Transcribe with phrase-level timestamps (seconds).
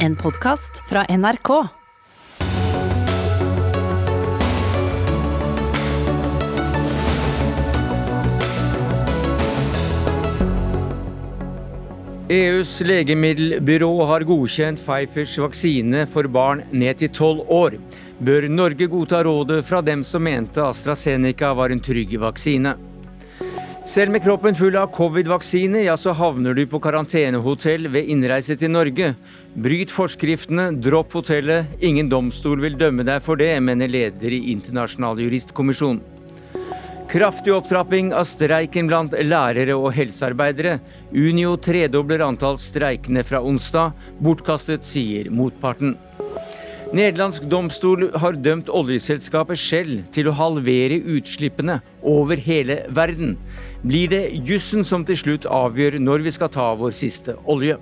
[0.00, 1.48] En podkast fra NRK.
[12.28, 17.80] EUs legemiddelbyrå har godkjent Pfeifers vaksine for barn ned til tolv år.
[18.22, 22.76] Bør Norge godta rådet fra dem som mente AstraZeneca var en trygg vaksine?
[23.88, 28.68] Selv med kroppen full av covid-vaksine, ja, så havner du på karantenehotell ved innreise til
[28.74, 29.14] Norge.
[29.56, 31.70] Bryt forskriftene, dropp hotellet.
[31.80, 36.02] Ingen domstol vil dømme deg for det, mener leder i Internasjonal juristkommisjon.
[37.08, 40.76] Kraftig opptrapping av streiken blant lærere og helsearbeidere.
[41.16, 43.96] Unio tredobler antall streikende fra onsdag.
[44.20, 45.96] Bortkastet, sier motparten.
[46.88, 53.34] Nederlandsk domstol har dømt oljeselskapet Shell til å halvere utslippene over hele verden.
[53.82, 57.76] Blir det jussen som til slutt avgjør når vi skal ta vår siste olje?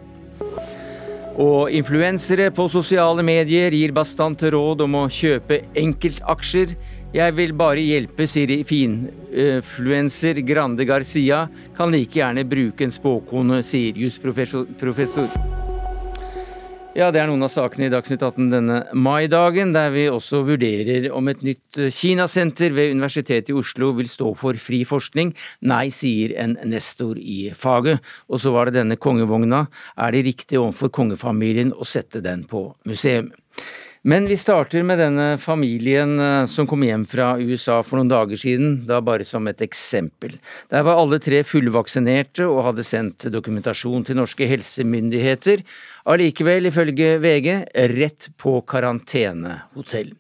[1.41, 6.73] Og influensere på sosiale medier gir bastante råd om å kjøpe enkeltaksjer.
[7.17, 11.47] Jeg vil bare hjelpe, sier finfluenser Grande Garcia.
[11.77, 15.66] Kan like gjerne bruke en spåkone, sier jusprofessor.
[16.97, 21.11] Ja, Det er noen av sakene i Dagsnytt 18 denne maidagen, der vi også vurderer
[21.13, 25.35] om et nytt Kinasenter ved Universitetet i Oslo vil stå for fri forskning.
[25.69, 28.01] Nei, sier en nestor i faget.
[28.33, 29.67] Og så var det denne kongevogna.
[30.01, 33.29] Er det riktig overfor kongefamilien å sette den på museum?
[34.07, 38.39] Men vi starter med denne familien eh, som kom hjem fra USA for noen dager
[38.39, 40.37] siden, da bare som et eksempel.
[40.71, 45.65] Der var alle tre fullvaksinerte og hadde sendt dokumentasjon til norske helsemyndigheter.
[46.07, 47.51] Allikevel, ifølge VG,
[47.97, 50.15] rett på karantenehotell.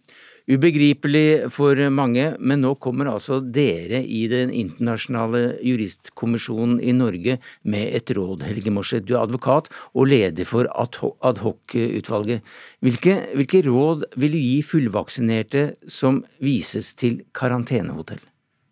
[0.46, 7.96] Ubegripelig for mange, men nå kommer altså dere i Den internasjonale juristkommisjonen i Norge med
[7.98, 9.02] et råd, Helge Morseth.
[9.08, 12.46] Du er advokat og leder for adhoc-utvalget.
[12.78, 18.22] Hvilke, hvilke råd vil du gi fullvaksinerte som vises til karantenehotell?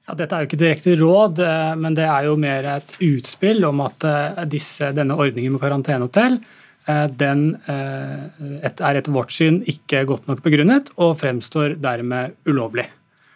[0.06, 3.64] Ja, dette er jo ikke direkte råd, eh, men det er jo mer et utspill
[3.66, 8.24] om at eh, disse, denne ordningen med karantenehotell Eh, den eh,
[8.60, 12.84] er etter vårt syn ikke godt nok begrunnet og fremstår dermed ulovlig.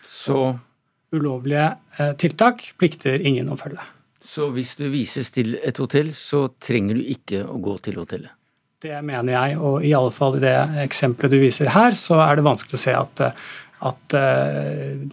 [0.04, 0.50] Så
[1.08, 3.80] Ulovlige eh, tiltak plikter ingen å følge.
[4.20, 8.34] Så hvis du vises til et hotell, så trenger du ikke å gå til hotellet?
[8.82, 10.54] Det mener jeg, og i alle fall i det
[10.84, 13.22] eksempelet du viser her, så er det vanskelig å se at,
[13.88, 14.14] at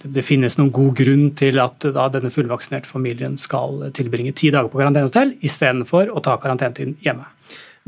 [0.04, 4.84] det finnes noen god grunn til at denne fullvaksinerte familien skal tilbringe ti dager på
[4.84, 7.26] karantenehotell istedenfor å ta karantenetiden hjemme.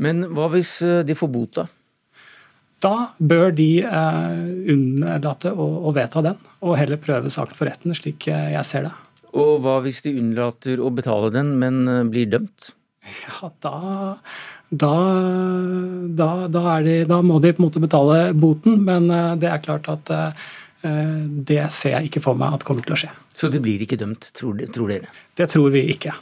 [0.02, 1.66] Men hva hvis eh, de får bot, da?
[2.82, 7.94] Da bør de eh, unnlate å, å, vedta den, og heller prøve saken for retten,
[7.96, 8.92] slik eh, jeg ser det.
[9.38, 12.70] Og hva hvis de unnlater å betale den, men eh, blir dømt?
[13.08, 13.74] Ja, da,
[14.70, 14.94] da,
[16.20, 19.08] da, da, de, da må de på en måte betale boten, men
[19.40, 20.12] det er klart at
[21.48, 23.08] det ser jeg ikke for meg at kommer til å skje.
[23.32, 25.08] Så det blir ikke dømt, tror, tror dere?
[25.40, 26.12] Det tror vi ikke.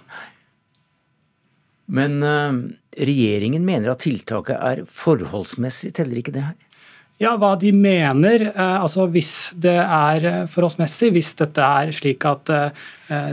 [1.87, 2.53] Men uh,
[2.99, 6.57] regjeringen mener at tiltaket er forholdsmessig, teller ikke det her?
[7.17, 8.43] Ja, hva de mener.
[8.53, 12.51] Uh, altså Hvis det er forholdsmessig, hvis dette er slik at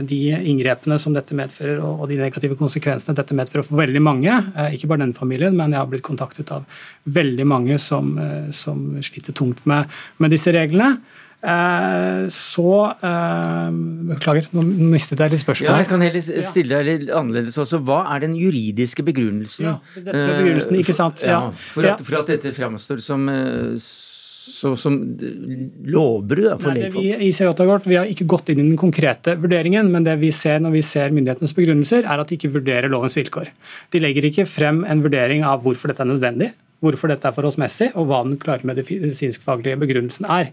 [0.06, 4.36] de inngrepene som dette medfører og, de negative konsekvensene dette medfører for veldig mange,
[4.70, 6.62] ikke bare denne familien, men jeg har blitt kontaktet av
[7.10, 8.12] veldig mange som,
[8.54, 9.90] som sliter tungt med,
[10.22, 12.70] med disse reglene, Eh, så
[13.04, 13.74] eh,
[14.14, 14.62] Beklager, nå
[14.94, 15.68] mistet jeg litt spørsmål.
[15.68, 17.82] Ja, jeg kan heller stille deg litt annerledes også.
[17.84, 19.68] Hva er den juridiske begrunnelsen?
[19.68, 21.24] Ja, dette er begrunnelsen, ikke sant?
[21.28, 23.28] Ja, for, at, for at dette framstår som
[24.44, 24.96] så, som
[25.88, 27.86] lovbrudd for lekfolk?
[27.88, 30.82] Vi har ikke gått inn i den konkrete vurderingen, men det vi ser når vi
[30.84, 33.50] ser myndighetenes begrunnelser, er at de ikke vurderer lovens vilkår.
[33.92, 36.52] De legger ikke frem en vurdering av hvorfor dette er nødvendig,
[36.84, 40.52] hvorfor dette er forholdsmessig, og hva den klare medisinskfaglige begrunnelsen er.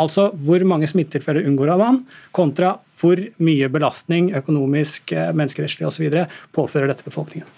[0.00, 2.00] Altså hvor mange smittetilfeller unngår av man,
[2.36, 6.10] kontra hvor mye belastning økonomisk, eh, menneskerettslig osv.
[6.56, 7.48] påfører dette befolkningen.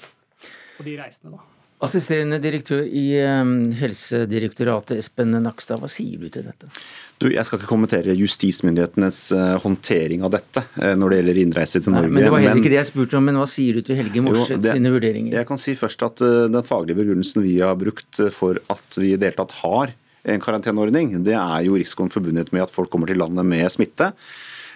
[0.79, 1.49] Og de reisende, da.
[1.83, 6.69] Assisterende direktør i um, Helsedirektoratet, Espen Nakstad, hva sier du til dette?
[7.19, 11.95] Du, jeg skal ikke kommentere justismyndighetenes uh, håndtering av dette når det gjelder innreise til
[11.95, 12.07] Norge.
[12.07, 13.83] Nei, men Det var heller men, ikke det jeg spurte om, men hva sier du
[13.89, 15.35] til Helge Morseth sine vurderinger?
[15.41, 19.19] Jeg kan si først at Den faglige begrunnelsen vi har brukt for at vi i
[19.19, 23.11] det hele tatt har en karanteneordning, det er jo risikoen forbundet med at folk kommer
[23.11, 24.13] til landet med smitte.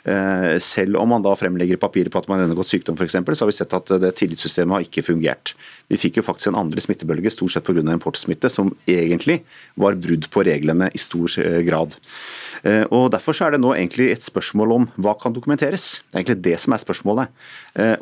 [0.07, 3.43] Eh, selv om man da fremlegger papirer på at man har gjennomgått sykdom f.eks., så
[3.43, 5.57] har vi sett at det tillitssystemet har ikke fungert.
[5.91, 7.83] Vi fikk jo faktisk en andre smittebølge, stort sett pga.
[7.83, 9.41] importsmitte, som egentlig
[9.75, 11.99] var brudd på reglene i stor eh, grad.
[12.65, 16.01] Eh, og Derfor er det nå egentlig et spørsmål om hva kan dokumenteres.
[16.07, 17.33] Det er egentlig det som er spørsmålet.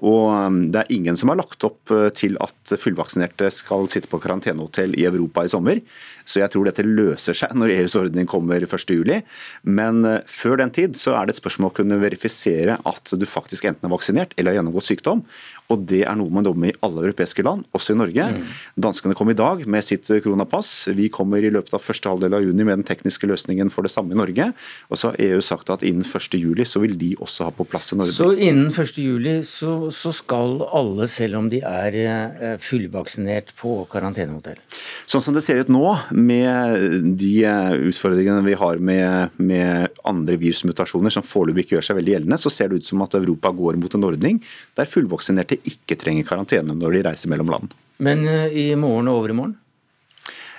[0.04, 4.20] Og um, Det er ingen som har lagt opp til at fullvaksinerte skal sitte på
[4.22, 5.80] karantenehotell i Europa i sommer.
[6.24, 9.22] Så jeg tror dette løser seg når EUs ordning kommer 1.7.
[9.66, 13.66] Men før den tid så er det et spørsmål å kunne verifisere at du faktisk
[13.68, 15.24] enten er vaksinert eller har gjennomgått sykdom.
[15.72, 18.26] Og Det er noe man jobber med i alle europeiske land, også i Norge.
[18.37, 18.49] Mm.
[18.84, 20.90] Danskene kom i dag med sitt koronapass.
[20.93, 23.93] Vi kommer i løpet av første halvdel av juni med den tekniske løsningen for det
[23.94, 24.50] samme i Norge.
[24.93, 27.94] Og så har EU sagt at innen 1.7 så vil de også ha på plass
[27.94, 28.12] i Norge.
[28.12, 34.60] Så innen 1.7 så, så skal alle, selv om de er eh, fullvaksinert, på karantenehotell?
[35.08, 40.37] Sånn som det ser ut nå, med de eh, utfordringene vi har med, med andre
[40.40, 43.52] virusmutasjoner som foreløpig ikke gjør seg veldig gjeldende, så ser det ut som at Europa
[43.55, 44.40] går mot en ordning
[44.76, 47.74] der fullvaksinerte ikke trenger karantene når de reiser mellom land.
[48.04, 49.56] Men eh, i morgen og overmorgen?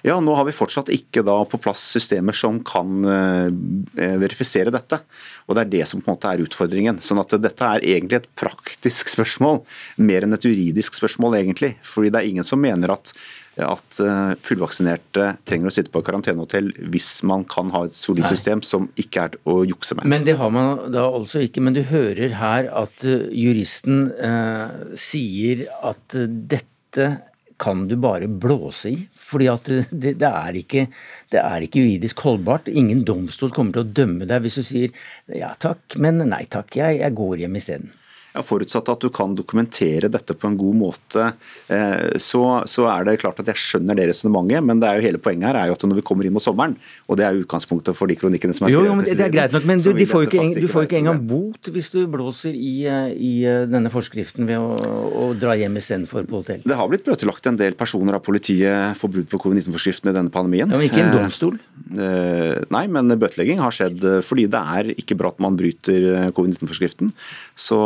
[0.06, 3.48] Ja, Nå har vi fortsatt ikke da på plass systemer som kan uh,
[3.96, 5.00] verifisere dette.
[5.48, 7.02] og Det er det som på en måte er utfordringen.
[7.02, 9.64] Sånn at Dette er egentlig et praktisk spørsmål,
[9.98, 11.40] mer enn et juridisk spørsmål.
[11.42, 11.76] egentlig.
[11.84, 13.16] Fordi det er ingen som mener at
[13.64, 18.64] at eh, fullvaksinerte trenger å sitte på karantenehotell hvis man kan ha et solid system
[18.66, 20.10] som ikke er å jukse med.
[20.12, 21.64] Men det har man da altså ikke.
[21.64, 27.14] Men du hører her at eh, juristen eh, sier at eh, dette
[27.62, 28.98] kan du bare blåse i.
[29.16, 30.88] fordi at det, det, er ikke,
[31.32, 32.68] det, er ikke, juridisk holdbart.
[32.68, 36.76] Ingen domstol kommer til å dømme deg hvis du sier ja takk, men nei takk,
[36.80, 37.94] jeg, jeg går hjem isteden.
[38.36, 41.30] Ja, forutsatt at du kan dokumentere dette på en god måte,
[41.72, 45.06] eh, så, så er det klart at jeg skjønner det resonnementet, men det er jo
[45.06, 46.74] hele poenget her er jo at når vi kommer inn mot sommeren,
[47.08, 49.32] og det er utgangspunktet for de kronikkene som er skrevet Jo, jo men Det er
[49.32, 52.58] greit nok, men du, får jo ikke, du får ikke engang bot hvis du blåser
[52.58, 56.66] i, eh, i eh, denne forskriften ved å, å dra hjem istedenfor på hotell.
[56.68, 60.34] Det har blitt bøtelagt en del personer av politiet for brudd på covid-19-forskriften i denne
[60.34, 60.68] pandemien.
[60.68, 61.56] Ja, men ikke en domstol?
[61.96, 67.16] Nei, men bøtelegging har skjedd fordi det er ikke bra at man bryter covid-19-forskriften.
[67.56, 67.80] Så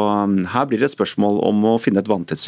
[0.54, 2.40] her blir det et spørsmål om å finne et vanntett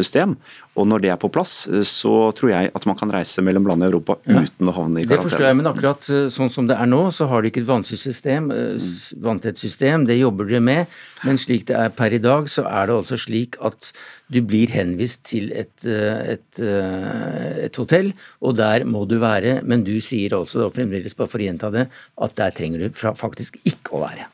[0.75, 3.83] Og når det er på plass, så tror jeg at man kan reise mellom land
[3.83, 5.09] i Europa uten å havne i karantene.
[5.09, 7.63] Det forstår jeg, men akkurat eh, sånn som det er nå, så har de ikke
[7.63, 8.89] et vannsystem, eh,
[9.23, 10.05] vanntett system.
[10.09, 10.99] Det jobber dere med.
[11.25, 13.91] Men slik det er per i dag, så er det altså slik at
[14.31, 19.59] du blir henvist til et, eh, et, et, hotell, og der må du være.
[19.67, 21.87] Men du sier altså, fremdeles bare for å gjenta det,
[22.21, 24.29] at der trenger du faktisk ikke å være.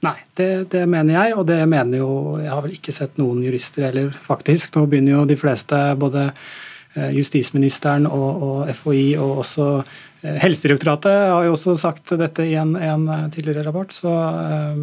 [0.00, 3.42] Nei, det, det, mener jeg, og det mener jo Jeg har vel ikke sett noen
[3.44, 4.72] jurister heller, faktisk.
[4.76, 11.16] Nå begynner jo de fleste, både eh, justisministeren og, og FHI og også eh, Helsedirektoratet
[11.34, 13.04] har jo også sagt dette i en, en
[13.34, 13.92] tidligere rapport.
[13.92, 14.80] Så eh,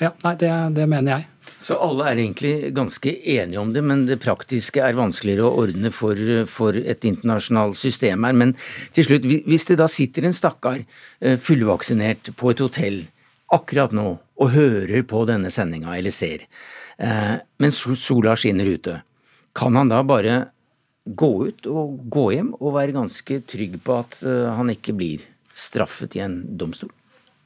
[0.00, 0.50] ja, nei, det,
[0.80, 1.28] det, mener jeg.
[1.60, 5.92] Så alle er egentlig ganske enige om det, men det praktiske er vanskeligere å ordne
[5.94, 6.18] for,
[6.50, 8.34] for et internasjonalt system her.
[8.34, 8.56] Men
[8.96, 10.82] til slutt, hvis det da sitter en stakkar
[11.20, 13.02] fullvaksinert på et hotell
[13.54, 16.46] akkurat nå og hører på denne sendinga eller ser,
[16.98, 19.00] eh, mens sola skinner ute,
[19.56, 20.40] kan han da bare
[21.04, 25.26] gå ut og gå hjem og være ganske trygg på at eh, han ikke blir
[25.52, 26.92] straffet i en domstol?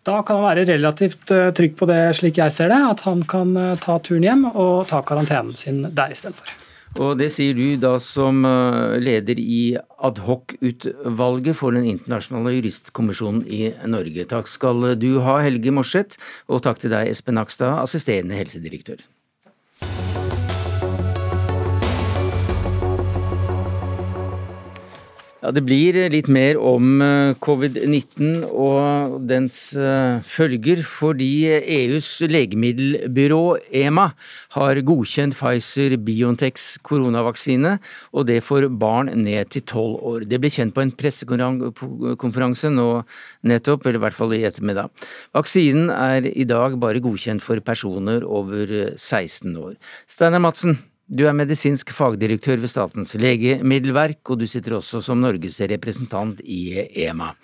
[0.05, 3.25] Da kan han være relativt eh, trygg på det, slik jeg ser det, at han
[3.27, 6.64] kan ta turen hjem og ta karantenen sin der istedenfor.
[7.03, 13.73] Og det sier du da som eh, leder i adhocutvalget for den internasjonale juristkommisjonen i
[13.91, 14.29] Norge.
[14.31, 19.03] Takk skal du ha, Helge Morseth, og takk til deg, Espen Nakstad, assisterende helsedirektør.
[25.45, 33.41] Ja, Det blir litt mer om eh, covid-19 og dens eh, følger, fordi EUs legemiddelbyrå
[33.69, 34.07] EMA
[34.57, 37.75] har godkjent Pfizer Biontechs koronavaksine,
[38.17, 40.25] og det for barn ned til tolv år.
[40.25, 42.89] Det ble kjent på en pressekonferanse nå
[43.45, 44.89] nettopp, eller i hvert fall i ettermiddag.
[45.37, 49.77] Vaksinen er i dag bare godkjent for personer over 16 år.
[50.09, 55.61] Steinar Madsen, du er medisinsk fagdirektør ved Statens legemiddelverk, og du sitter også som Norges
[55.61, 57.35] representant i EMA.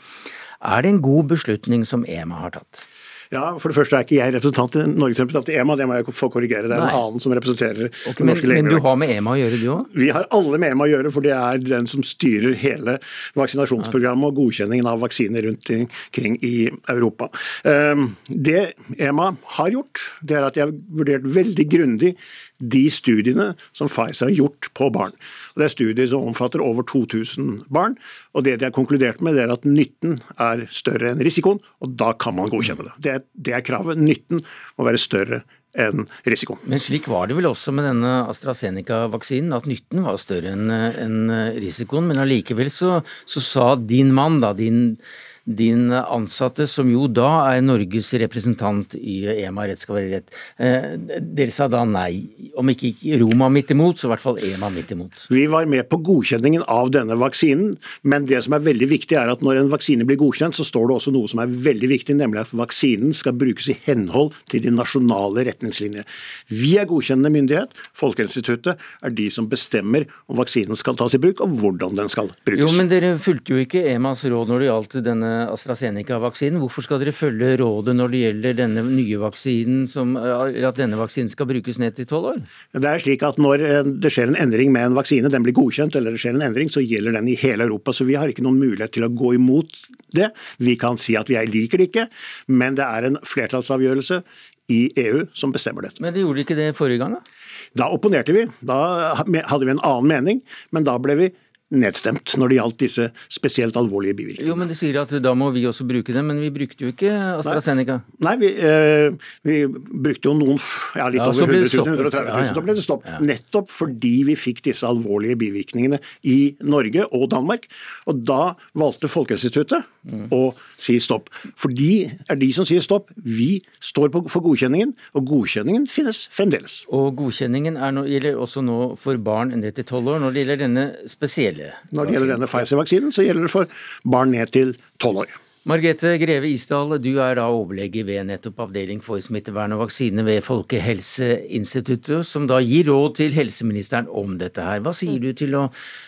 [0.61, 2.87] Er det en god beslutning som EMA har tatt?
[3.31, 5.95] Ja, For det første er ikke jeg representant, i Norges representant i EMA, det må
[5.95, 6.67] jeg få korrigere.
[6.67, 6.89] Det er Nei.
[6.91, 8.65] en annen som representerer okay, norske leger.
[8.67, 9.93] Men du har med EMA å gjøre, du òg?
[10.03, 12.97] Vi har alle med EMA å gjøre, for det er den som styrer hele
[13.39, 16.55] vaksinasjonsprogrammet og godkjenningen av vaksiner rundt omkring i
[16.91, 17.31] Europa.
[17.71, 22.17] Ehm, det EMA har gjort, det er at de har vurdert veldig grundig
[22.61, 25.15] de studiene som Pfizer har gjort på barn.
[25.53, 27.97] Og det er studier som omfatter over 2000 barn.
[28.35, 32.13] og Det de har konkludert med, er at nytten er større enn risikoen, og da
[32.13, 32.99] kan man godkjenne det.
[32.99, 33.99] Det er, det er kravet.
[34.01, 34.45] Nytten
[34.77, 35.43] må være større
[35.79, 36.61] enn risikoen.
[36.67, 41.19] Men slik var det vel også med denne AstraZeneca-vaksinen, at nytten var større enn en
[41.63, 42.09] risikoen.
[42.11, 44.99] Men allikevel så, så sa din mann, da, din
[45.45, 50.35] din ansatte, som jo da er Norges representant i EMA, rett skal være rett.
[50.61, 52.27] Eh, dere sa da nei.
[52.61, 55.27] Om ikke Roma midt imot, så i hvert fall EMA midt imot.
[55.33, 59.33] Vi var med på godkjenningen av denne vaksinen, men det som er veldig viktig er
[59.33, 62.19] at når en vaksine blir godkjent, så står det også noe som er veldig viktig,
[62.21, 66.07] nemlig at vaksinen skal brukes i henhold til de nasjonale retningslinjene.
[66.53, 67.75] Vi er godkjennende myndighet.
[67.97, 72.31] Folkehelseinstituttet er de som bestemmer om vaksinen skal tas i bruk, og hvordan den skal
[72.45, 72.63] brukes.
[72.63, 76.61] Jo, Men dere fulgte jo ikke EMAs råd når det gjaldt denne AstraZeneca-vaksinen.
[76.63, 81.33] Hvorfor skal dere følge rådet når det gjelder denne nye vaksinen, som, at denne vaksinen
[81.33, 82.43] skal brukes ned til tolv år?
[82.77, 85.57] Det er slik at Når eh, det skjer en endring med en vaksine, den blir
[85.57, 87.95] godkjent, eller det skjer en endring, så gjelder den i hele Europa.
[87.97, 89.83] Så vi har ikke noen mulighet til å gå imot
[90.17, 90.31] det.
[90.59, 92.09] Vi kan si at vi liker det ikke,
[92.53, 94.23] men det er en flertallsavgjørelse
[94.71, 96.03] i EU som bestemmer dette.
[96.03, 97.39] Men de gjorde ikke det forrige gang, da?
[97.77, 98.47] Da opponerte vi.
[98.67, 98.81] Da
[99.19, 100.43] hadde vi en annen mening,
[100.75, 101.31] men da ble vi
[101.71, 104.51] nedstemt når det gjaldt disse spesielt alvorlige bivirkningene.
[104.51, 106.93] Jo, men De sier at da må vi også bruke dem, men vi brukte jo
[106.95, 108.01] ikke AstraZeneca.
[108.19, 110.59] Nei, Nei vi, eh, vi, brukte jo noen
[110.99, 112.55] ja, litt ja, over 100 000, 130 000, ja, ja.
[112.55, 113.07] så ble det stopp.
[113.25, 117.69] Nettopp fordi vi fikk disse alvorlige bivirkningene i Norge og Danmark.
[118.11, 120.27] Og da valgte Folkehelseinstituttet mm.
[120.35, 120.43] å
[120.81, 121.31] si stopp.
[121.61, 123.11] For de er de som sier stopp.
[123.23, 126.81] Vi står på, for godkjenningen, og godkjenningen finnes fremdeles.
[126.95, 130.23] Og godkjenningen nå, gjelder også nå for barn ned til tolv år.
[130.25, 131.60] Når det gjelder denne spesielle
[131.95, 135.39] når det gjelder denne Pfizer-vaksinen, så gjelder det for barn ned til tolv år.
[135.69, 140.41] Margrethe Greve Isdal, du er da overlege ved nettopp Avdeling for smittevern og vaksine ved
[140.47, 144.81] Folkehelseinstituttet, som da gir råd til helseministeren om dette her.
[144.81, 145.67] Hva sier du til å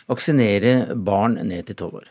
[0.09, 2.09] vaksinere barn ned til tolv år?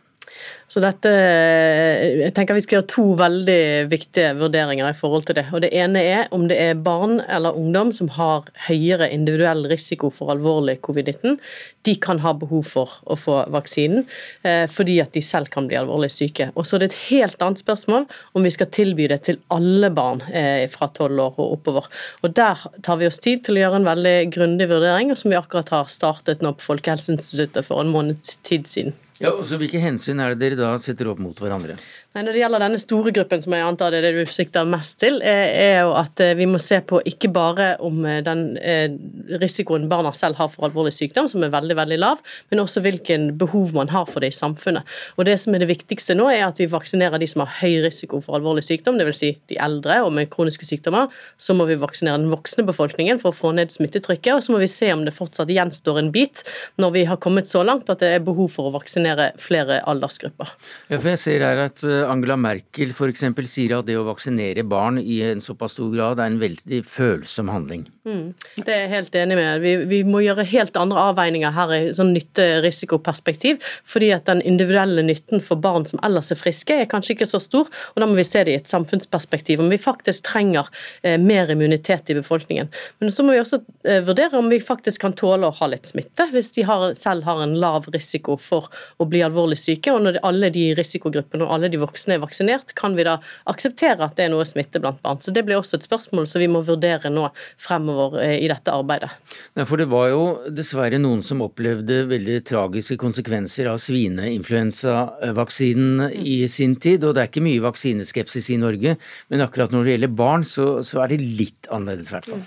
[0.72, 5.50] Så dette, jeg tenker Vi skal gjøre to veldig viktige vurderinger i forhold til det.
[5.52, 10.10] Og Det ene er om det er barn eller ungdom som har høyere individuell risiko
[10.14, 11.36] for alvorlig covid-19.
[11.84, 14.06] De kan ha behov for å få vaksinen
[14.48, 16.52] eh, fordi at de selv kan bli alvorlig syke.
[16.56, 19.92] Og så er det et helt annet spørsmål om vi skal tilby det til alle
[19.92, 21.92] barn eh, fra tolv år og oppover.
[22.24, 25.42] Og Der tar vi oss tid til å gjøre en veldig grundig vurdering, som vi
[25.42, 28.96] akkurat har startet nå på Folkehelseinstituttet for en måneds tid siden.
[29.22, 31.78] Ja, og så Hvilke hensyn er det dere da setter opp mot hverandre?
[32.12, 34.98] Når det gjelder denne store gruppen, som jeg antar det er det du sikter mest
[35.00, 38.92] til, er jo at eh, vi må se på ikke bare om eh, den eh,
[39.40, 42.20] risikoen barna selv har for alvorlig sykdom, som er veldig veldig lav,
[42.52, 44.84] men også hvilken behov man har for det i samfunnet.
[45.16, 47.78] Og Det som er det viktigste nå, er at vi vaksinerer de som har høy
[47.86, 49.22] risiko for alvorlig sykdom, dvs.
[49.22, 51.08] Si de eldre og med kroniske sykdommer.
[51.40, 54.60] Så må vi vaksinere den voksne befolkningen for å få ned smittetrykket, og så må
[54.60, 56.44] vi se om det fortsatt gjenstår en bit
[56.82, 60.52] når vi har kommet så langt at det er behov for å vaksinere flere aldersgrupper.
[60.92, 63.26] Ja, for jeg ser her at Angela Merkel f.eks.
[63.50, 67.52] sier at det å vaksinere barn i en såpass stor grad er en veldig følsom
[67.52, 67.86] handling.
[68.02, 68.32] Mm,
[68.66, 69.62] det er jeg helt enig med.
[69.62, 73.60] Vi, vi, må gjøre helt andre avveininger her i sånn nytte-risikoperspektiv.
[73.88, 77.42] Fordi at den individuelle nytten for barn som ellers er friske, er kanskje ikke så
[77.44, 77.70] stor.
[77.70, 79.62] og Da må vi se det i et samfunnsperspektiv.
[79.62, 80.70] Om vi faktisk trenger
[81.04, 82.72] eh, mer immunitet i befolkningen.
[83.00, 85.92] Men så må vi også eh, vurdere om vi faktisk kan tåle å ha litt
[85.92, 89.94] smitte, hvis de har, selv har en lav risiko for å bli alvorlig syke.
[89.94, 93.16] Og når alle de risikogruppene og alle de voksne voksne er vaksinert, kan vi da
[93.52, 95.20] akseptere at det er noe smitte blant barn?
[95.22, 97.24] Så Det blir også et spørsmål som vi må vurdere nå
[97.60, 99.10] fremover eh, i dette arbeidet.
[99.58, 106.48] Nei, for Det var jo dessverre noen som opplevde veldig tragiske konsekvenser av svineinfluensavaksinen i
[106.48, 107.04] sin tid.
[107.04, 108.92] og Det er ikke mye vaksineskepsis i Norge,
[109.30, 112.10] men akkurat når det gjelder barn, så, så er det litt annerledes.
[112.12, 112.44] i hvert fall.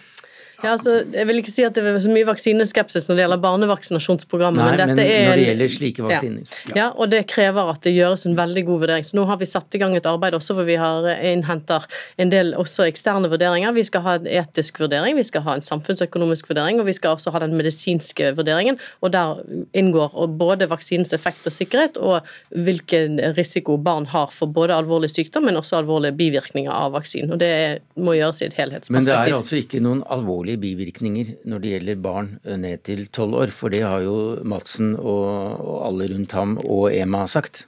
[0.62, 3.42] Ja, altså, jeg vil ikke si at det er så mye vaksineskepsis når det gjelder
[3.42, 4.62] barnevaksinasjonsprogrammet.
[4.62, 6.54] Nei, men, men er, når det gjelder slike vaksiner.
[6.70, 6.76] Ja.
[6.78, 6.86] ja.
[6.92, 9.08] og det krever at det gjøres en veldig god vurdering.
[9.08, 11.88] Så nå har vi satt i gang et arbeid også hvor vi har innhenter
[12.22, 13.74] en del også eksterne vurderinger.
[13.76, 17.18] Vi skal ha en etisk vurdering, vi skal ha en samfunnsøkonomisk vurdering, og vi skal
[17.18, 18.78] også ha den medisinske vurderingen.
[19.02, 19.42] Og der
[19.76, 25.48] inngår både vaksinens effekt og sikkerhet, og hvilken risiko barn har for både alvorlig sykdom,
[25.48, 27.34] men også alvorlige bivirkninger av vaksinen.
[27.34, 27.54] Og det
[27.96, 28.96] må gjøres i et helhetsperspektiv.
[28.96, 32.84] Men det er altså ikke noen alvorlige alvorlige bivirkninger når det gjelder barn eh, ned
[32.84, 33.50] til tolv år.
[33.52, 37.66] For det har jo Madsen og, og alle rundt ham og EMA sagt.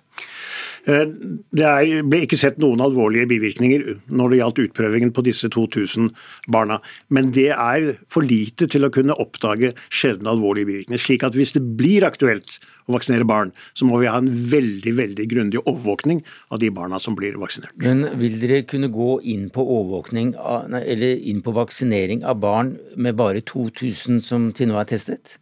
[0.86, 1.06] Eh,
[1.52, 6.10] det er, ble ikke sett noen alvorlige bivirkninger når det gjaldt utprøvingen på disse 2000
[6.48, 6.80] barna.
[7.10, 11.02] Men det er for lite til å kunne oppdage sjeldne alvorlige bivirkninger.
[11.02, 14.94] slik at hvis det blir aktuelt å vaksinere barn, så må vi ha en veldig
[14.98, 16.22] veldig grundig overvåkning
[16.54, 17.74] av de barna som blir vaksinert.
[17.82, 23.18] Men vil dere kunne gå inn på overvåkning eller inn på vaksinering av barn med
[23.18, 25.36] bare 2000 som til nå er testet?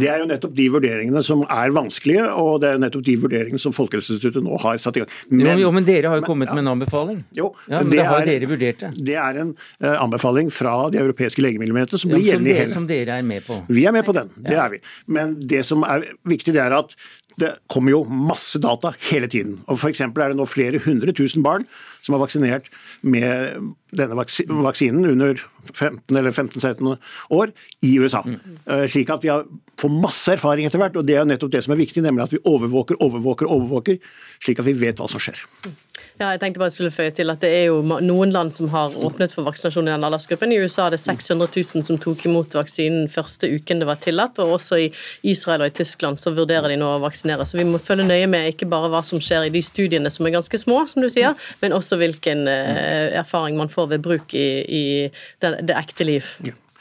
[0.00, 3.16] Det er jo nettopp de vurderingene som er vanskelige, og det er jo nettopp de
[3.22, 5.14] vurderingene som Folkehelseinstituttet nå har satt i gang.
[5.30, 7.22] Men, jo, men dere har jo kommet med en anbefaling?
[7.36, 8.90] Jo, ja, men det det har er, dere vurdert det?
[9.10, 12.74] Det er en uh, anbefaling fra de europeiske legemiddelmyndighetene som blir ja, gjeldende i hele
[12.74, 13.60] Som dere er med på?
[13.70, 14.80] Vi er med på den, det er vi.
[15.06, 16.79] Men det som er viktig, det er at
[17.40, 19.58] det kommer jo masse data hele tiden.
[19.70, 20.02] Og F.eks.
[20.02, 21.66] er det nå flere hundre tusen barn
[22.04, 22.68] som er vaksinert
[23.02, 25.40] med denne vaksinen under
[25.72, 26.90] 15 eller 15-17
[27.36, 27.52] år
[27.86, 28.22] i USA.
[28.26, 28.40] Mm.
[28.90, 29.46] Slik at vi har,
[29.80, 30.96] får masse erfaring etter hvert.
[30.96, 34.00] og Det er nettopp det som er viktig, nemlig at vi overvåker, overvåker, overvåker,
[34.42, 35.40] slik at vi vet hva som skjer.
[36.20, 38.68] Ja, jeg tenkte bare jeg skulle føye til at Det er jo noen land som
[38.74, 40.52] har åpnet for vaksinasjon i den aldersgruppen.
[40.52, 44.36] I USA er det 600 000 som tok imot vaksinen første uken det var tillatt.
[44.38, 44.90] og Også i
[45.32, 47.46] Israel og i Tyskland så vurderer de nå å vaksinere.
[47.48, 50.28] Så vi må følge nøye med ikke bare hva som skjer i de studiene som
[50.28, 51.32] er ganske små, som du sier,
[51.64, 54.84] men også hvilken eh, erfaring man får ved bruk i, i
[55.40, 56.28] det, det ekte liv.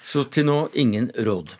[0.03, 1.55] Så til nå ingen råd?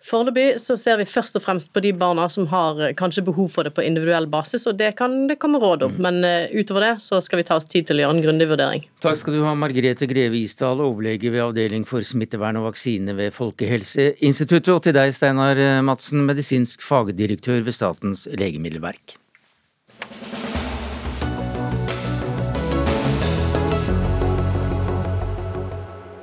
[0.00, 3.50] Foreløpig så ser vi først og fremst på de barna som har eh, kanskje behov
[3.52, 5.98] for det på individuell basis, og det kan det komme råd om.
[5.98, 6.00] Mm.
[6.06, 8.48] Men uh, utover det så skal vi ta oss tid til å gjøre en grundig
[8.48, 8.86] vurdering.
[9.04, 13.36] Takk skal du ha, Margrethe Greve Isdal, overlege ved Avdeling for smittevern og vaksine ved
[13.36, 19.20] Folkehelseinstituttet, og til deg, Steinar Madsen, medisinsk fagdirektør ved Statens legemiddelverk.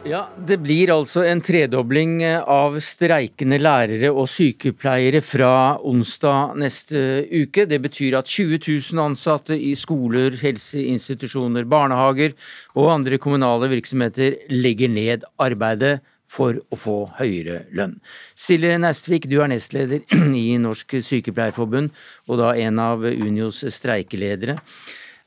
[0.08, 5.50] Ja, Det blir altså en tredobling eh, av streikende lærere og sykepleiere fra
[5.84, 7.66] onsdag neste uke.
[7.68, 12.38] Det betyr at 20 000 ansatte i skoler, helseinstitusjoner, barnehager
[12.78, 17.98] og andre kommunale virksomheter legger ned arbeidet for å få høyere lønn.
[18.32, 20.08] Silje Naustvik, du er nestleder
[20.46, 21.92] i Norsk Sykepleierforbund,
[22.32, 24.56] og da en av Unios streikeledere.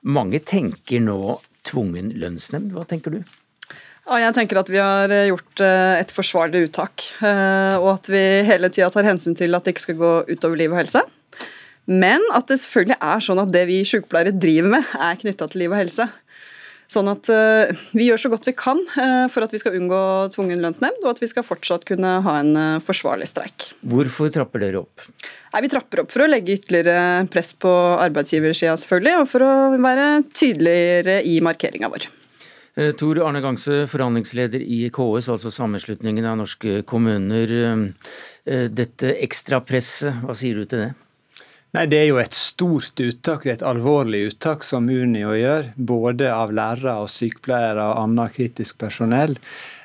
[0.09, 1.37] Mange tenker nå
[1.69, 2.73] tvungen lønnsnemnd.
[2.73, 3.40] Hva tenker du?
[4.11, 7.05] Ja, jeg tenker at vi har eh, gjort eh, et forsvarlig uttak.
[7.23, 10.59] Eh, og at vi hele tida tar hensyn til at det ikke skal gå utover
[10.59, 11.05] liv og helse.
[11.87, 15.63] Men at det selvfølgelig er sånn at det vi sykepleiere driver med, er knytta til
[15.63, 16.09] liv og helse.
[16.91, 17.29] Sånn at
[17.95, 18.81] vi gjør så godt vi kan
[19.31, 20.01] for at vi skal unngå
[20.35, 23.69] tvungen lønnsnemnd, og at vi skal fortsatt kunne ha en forsvarlig streik.
[23.87, 25.07] Hvorfor trapper dere opp?
[25.55, 29.53] Nei, Vi trapper opp for å legge ytterligere press på arbeidsgiversida, selvfølgelig, og for å
[29.79, 32.11] være tydeligere i markeringa vår.
[32.81, 37.51] Eh, Tor Arne Gangse, forhandlingsleder i KS, altså sammenslutningen av norske kommuner.
[37.53, 37.83] Eh,
[38.47, 40.93] eh, dette ekstrapresset, hva sier du til det?
[41.77, 45.75] Nei, Det er jo et stort uttak, det er et alvorlig uttak som Unio gjør.
[45.77, 49.37] Både av lærere og sykepleiere og annet kritisk personell.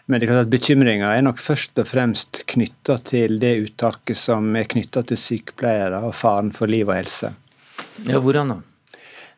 [0.08, 4.64] Men det er bekymringa er nok først og fremst knytta til det uttaket som er
[4.64, 7.34] knytta til sykepleiere og faren for liv og helse.
[8.08, 8.75] Ja, Hvordan da?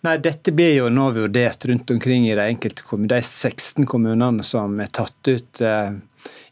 [0.08, 4.44] Nei, Dette blir jo nå vurdert rundt omkring i de enkelte kommunene, de 16 kommunene
[4.48, 5.98] som er tatt ut eh,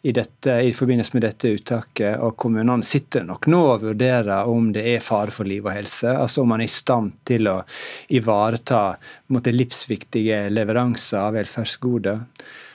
[0.01, 2.17] i, dette, i, forbindelse med dette uttaket.
[2.19, 6.11] Og kommunene sitter nok nå og vurderer om det er fare for liv og helse.
[6.11, 7.61] Altså om man er i stand til å
[8.17, 8.81] ivareta
[9.31, 12.19] måtte, livsviktige leveranser av velferdsgoder.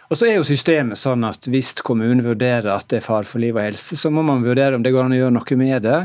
[0.08, 3.44] Og så er jo systemet sånn at Hvis kommunen vurderer at det er fare for
[3.44, 5.84] liv og helse, så må man vurdere om det går an å gjøre noe med
[5.90, 6.00] det.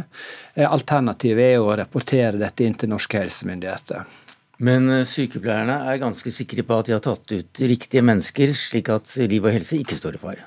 [0.54, 4.25] Eh, alternativet er jo å rapportere dette inn til norske helsemyndigheter.
[4.64, 8.92] Men eh, sykepleierne er ganske sikre på at de har tatt ut riktige mennesker, slik
[8.94, 10.46] at liv og helse ikke står i fare.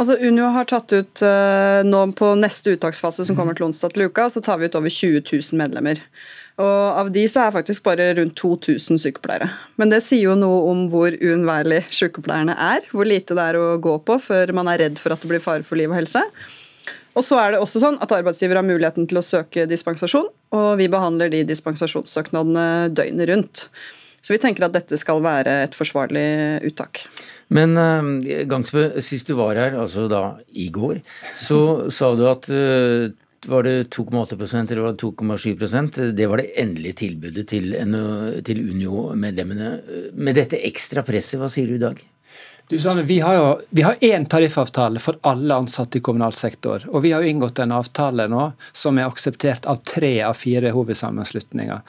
[0.00, 4.08] Altså Unio har tatt ut uh, nå på neste uttaksfase, som kommer til onsdag til
[4.08, 6.00] uka, så tar vi ut over 20 000 medlemmer.
[6.60, 9.48] Og Av de så er faktisk bare rundt 2000 sykepleiere.
[9.80, 12.84] Men det sier jo noe om hvor uunnværlig sykepleierne er.
[12.92, 15.44] Hvor lite det er å gå på før man er redd for at det blir
[15.44, 16.24] fare for liv og helse.
[17.12, 20.68] Og så er det også sånn at Arbeidsgiver har muligheten til å søke dispensasjon, og
[20.80, 23.66] vi behandler de dispensasjonssøknadene døgnet rundt.
[24.22, 27.04] Så vi tenker at dette skal være et forsvarlig uttak.
[27.52, 30.22] Men uh, Gangsbø, sist du var her, altså da
[30.56, 31.02] i går,
[31.36, 33.10] så sa du at uh,
[33.50, 37.72] var det 2,8% eller var det 2,7% Det var det endelige tilbudet til,
[38.46, 39.72] til Unio-medlemmene.
[40.14, 41.98] Med dette ekstra presset, hva sier du i dag?
[42.72, 46.86] Du, Sanne, vi har jo vi har én tariffavtale for alle ansatte i kommunal sektor.
[46.88, 50.70] Og vi har jo inngått en avtale nå som er akseptert av tre av fire
[50.72, 51.82] hovedsammenslutninger.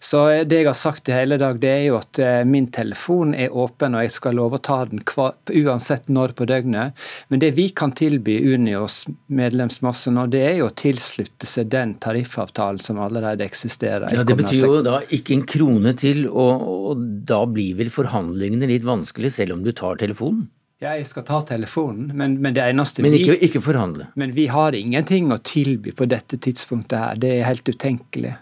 [0.00, 3.34] Så det jeg har sagt i hele dag, det er jo at eh, min telefon
[3.36, 6.96] er åpen, og jeg skal love å ta den uansett når på døgnet.
[7.28, 11.98] Men det vi kan tilby Unios medlemsmasse nå, det er jo å tilslutte seg den
[12.00, 14.08] tariffavtalen som allerede eksisterer.
[14.16, 18.72] Ja, Det betyr jo da ikke en krone til, og, og da blir vel forhandlingene
[18.72, 20.29] litt vanskelig, selv om du tar telefon?
[20.30, 20.48] Telefonen?
[20.80, 24.06] Jeg skal ta telefonen, men, men det eneste Men ikke, ikke, forhandle?
[24.16, 27.18] Men vi har ingenting å tilby på dette tidspunktet her.
[27.20, 28.32] Det er helt utenkelig.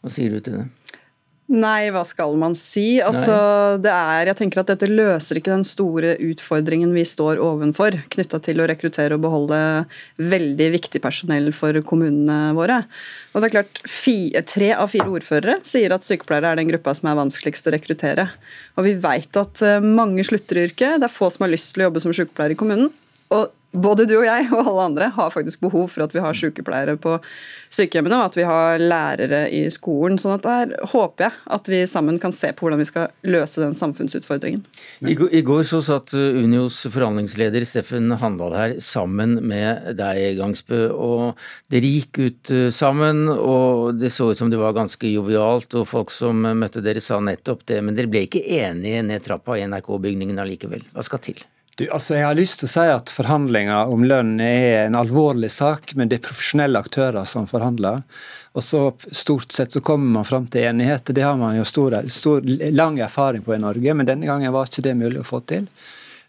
[0.00, 0.68] Hva sier du til det?
[1.50, 3.00] Nei, hva skal man si?
[3.02, 3.34] Altså,
[3.82, 8.38] det er, jeg tenker at Dette løser ikke den store utfordringen vi står ovenfor, knytta
[8.46, 9.58] til å rekruttere og beholde
[10.22, 12.84] veldig viktig personell for kommunene våre.
[13.34, 13.82] Og det er klart,
[14.50, 18.28] Tre av fire ordførere sier at sykepleiere er den gruppa som er vanskeligst å rekruttere.
[18.78, 21.00] Og Vi vet at eh, mange slutter i yrket.
[21.02, 22.92] Det er få som har lyst til å jobbe som sykepleier i kommunen.
[23.34, 26.36] Og både du og jeg og alle andre har faktisk behov for at vi har
[26.36, 27.16] sykepleiere på
[27.70, 30.18] sykehjemmene, og at vi har lærere i skolen.
[30.18, 33.62] sånn at Der håper jeg at vi sammen kan se på hvordan vi skal løse
[33.62, 34.64] den samfunnsutfordringen.
[35.00, 40.90] I går, så satt Unios forhandlingsleder Steffen Handal her sammen med deg, Gangsbø.
[40.90, 41.38] og
[41.70, 45.72] Dere gikk ut eh, sammen, og det så ut som det var ganske jovialt.
[45.78, 49.56] og Folk som møtte dere sa nettopp det, men dere ble ikke enige ned trappa
[49.56, 50.84] i NRK-bygningen allikevel.
[50.92, 51.40] Hva skal til?
[51.80, 55.48] Du, altså jeg har lyst til å si at Forhandlinger om lønn er en alvorlig
[55.54, 58.02] sak, men det er profesjonelle aktører som forhandler.
[58.52, 58.82] Og så
[59.16, 61.08] Stort sett så kommer man fram til enighet.
[61.16, 62.44] Det har man jo stor, stor,
[62.76, 65.70] lang erfaring på i Norge, men denne gangen var ikke det mulig å få til.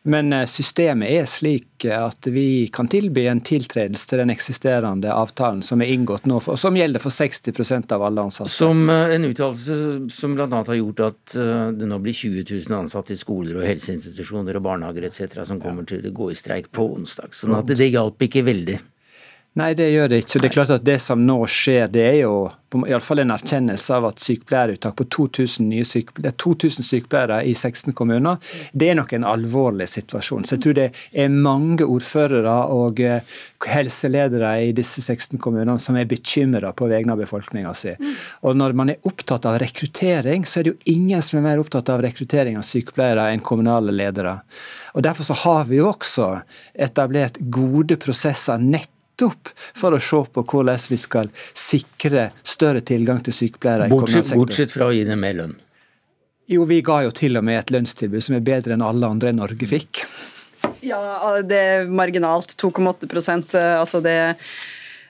[0.04, 5.62] Men eh, systemet er slik at vi kan tilby en tiltredelse til den eksisterende avtalen
[5.66, 8.50] som er inngått nå, og som gjelder for 60% av alle ansatte.
[8.54, 9.78] Som eh, en uttalelse
[10.14, 10.48] som bl.a.
[10.50, 14.66] har gjort at eh, det nå blir 20 000 ansatte i skoler og helseinstitusjoner og
[14.66, 15.44] barnehager etc.
[15.46, 17.38] som kommer til å gå i streik på onsdag.
[17.38, 18.80] Sånn at det hjalp ikke veldig.
[19.60, 20.40] Nei, det gjør det ikke.
[20.40, 22.36] Det er klart at det som nå skjer, det er jo
[22.88, 28.40] iallfall en erkjennelse av at sykepleieruttak på 2000, nye sykepleiere, 2000 sykepleiere i 16 kommuner,
[28.72, 30.46] det er nok en alvorlig situasjon.
[30.48, 36.00] Så jeg tror det er mange ordførere og eh, helseledere i disse 16 kommunene som
[36.00, 37.98] er bekymra på vegne av befolkninga si.
[38.48, 41.66] Og når man er opptatt av rekruttering, så er det jo ingen som er mer
[41.66, 44.40] opptatt av rekruttering av sykepleiere enn kommunale ledere.
[44.96, 46.32] Og Derfor så har vi jo også
[46.88, 53.22] etablert gode prosesser nett nettopp for å se på hvordan vi skal sikre større tilgang
[53.24, 53.90] til sykepleiere.
[53.90, 55.56] Bortsett, bortsett fra å gi dem mer lønn?
[56.52, 59.32] Jo, vi ga jo til og med et lønnstilbud som er bedre enn alle andre
[59.32, 60.04] Norge fikk.
[60.82, 62.56] Ja, det er marginalt.
[62.60, 64.18] 2,8% eh, altså det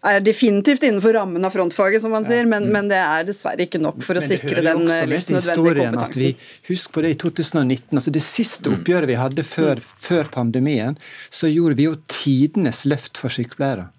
[0.01, 3.81] er definitivt innenfor rammen av frontfaget, som man sier, men, men det er dessverre ikke
[3.81, 6.45] nok for å sikre den eh, livsnødvendige kompetansen.
[6.69, 8.77] Husk på det i 2019, altså det siste mm.
[8.77, 13.89] oppgjøret vi hadde før, før pandemien, så gjorde vi jo tidenes løft for sykepleiere.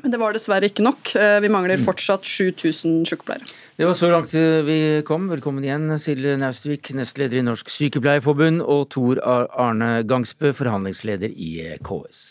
[0.00, 1.12] Men det var dessverre ikke nok.
[1.20, 1.84] Eh, vi mangler mm.
[1.84, 3.44] fortsatt 7000 sykepleiere.
[3.76, 4.78] Det var så langt vi
[5.08, 5.28] kom.
[5.32, 12.24] Velkommen igjen, Silje Naustvik, nestleder i Norsk Sykepleierforbund, og Tor Arne Gangsbø, forhandlingsleder i KS.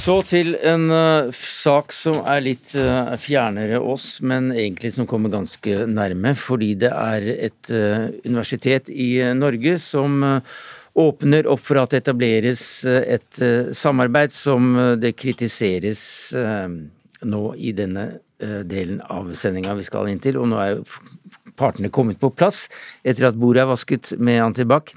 [0.00, 5.32] Så til en uh, sak som er litt uh, fjernere oss, men egentlig som kommer
[5.32, 6.32] ganske nærme.
[6.40, 10.24] Fordi det er et uh, universitet i Norge som
[11.00, 13.38] åpner opp for at det etableres et
[13.76, 16.02] samarbeid som det kritiseres
[16.34, 18.08] nå i denne
[18.66, 20.40] delen av sendinga vi skal inn til.
[20.42, 20.82] Og nå er
[21.60, 22.64] partene kommet på plass
[23.04, 24.94] etter at bordet er vasket med antibac.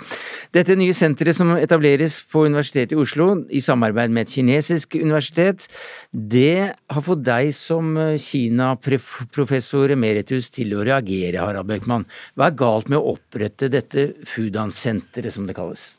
[0.56, 5.68] Dette nye senteret som etableres på Universitetet i Oslo i samarbeid med et kinesisk universitet,
[6.12, 12.08] det har fått deg som Kina-professor emeritus til å reagere, Harald Bøckmann.
[12.38, 15.94] Hva er galt med å opprette dette Fudan-senteret, som det kalles?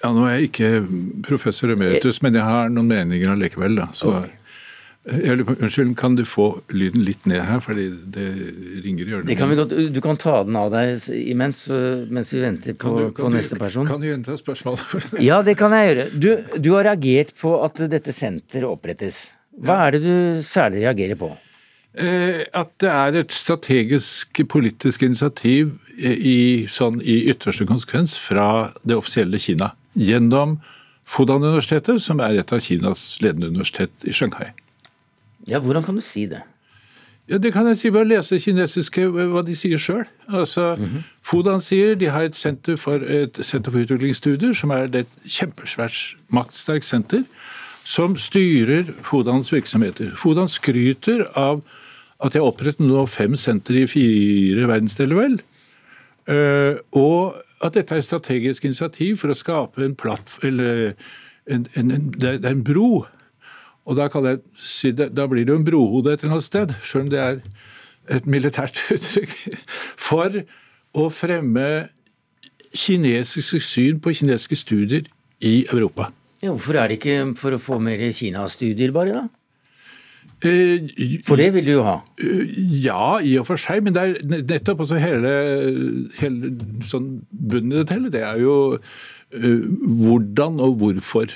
[0.00, 0.68] Ja, Nå er jeg ikke
[1.26, 3.76] professor emeritus, men jeg har noen meninger allikevel.
[3.82, 3.90] da.
[3.96, 4.39] Så okay.
[5.10, 8.28] Unnskyld, kan du få lyden litt ned her, fordi det
[8.84, 9.36] ringer i ørene?
[9.38, 11.64] Kan godt, du kan ta den av deg imens
[12.10, 13.88] mens vi venter på, du, på neste person.
[13.90, 15.18] Kan du gjenta spørsmålet?
[15.28, 16.08] ja, det kan jeg gjøre.
[16.14, 19.22] Du, du, har reagert på at dette senteret opprettes.
[19.60, 21.32] Hva er det du særlig reagerer på?
[21.98, 28.96] Eh, at det er et strategisk politisk initiativ i, sånn, i ytterste konsekvens fra det
[28.98, 29.72] offisielle Kina.
[29.98, 30.60] Gjennom
[31.10, 34.52] Fudan-universitetet, som er et av Kinas ledende universitet i Shanghai.
[35.48, 36.42] Ja, Hvordan kan du si det?
[37.30, 40.04] Ja, Det kan jeg si ved å lese kinesiske, hva de sier sjøl.
[40.28, 41.02] Altså, mm -hmm.
[41.22, 46.16] Fodan sier de har et senter for, et senter for utviklingsstudier, som er et kjempesvært
[46.28, 47.24] maktsterkt senter,
[47.84, 50.16] som styrer Fodans virksomheter.
[50.16, 51.62] Fodan skryter av
[52.20, 55.40] at de har opprettet nå fem sentre i fire verdensdeler, vel.
[56.28, 60.92] Uh, og at dette er et strategisk initiativ for å skape en plattform Eller
[61.46, 63.06] en, en, en, det er en bro
[63.88, 67.10] og da, jeg da blir det jo en brohode et eller annet sted, selv om
[67.12, 67.40] det er
[68.10, 69.36] et militært uttrykk,
[70.00, 70.42] for
[70.98, 71.66] å fremme
[72.76, 75.08] kinesiske syn på kinesiske studier
[75.40, 76.10] i Europa.
[76.40, 79.40] Ja, hvorfor er det ikke for å få mer Kina-studier, bare, da?
[80.40, 81.98] Eh, for det vil du jo ha?
[82.22, 83.82] Eh, ja, i og for seg.
[83.84, 85.32] Men det er nettopp også hele,
[86.20, 86.54] hele
[86.88, 89.64] sånn bunnen i det hele, det er jo uh,
[90.00, 91.34] hvordan og hvorfor.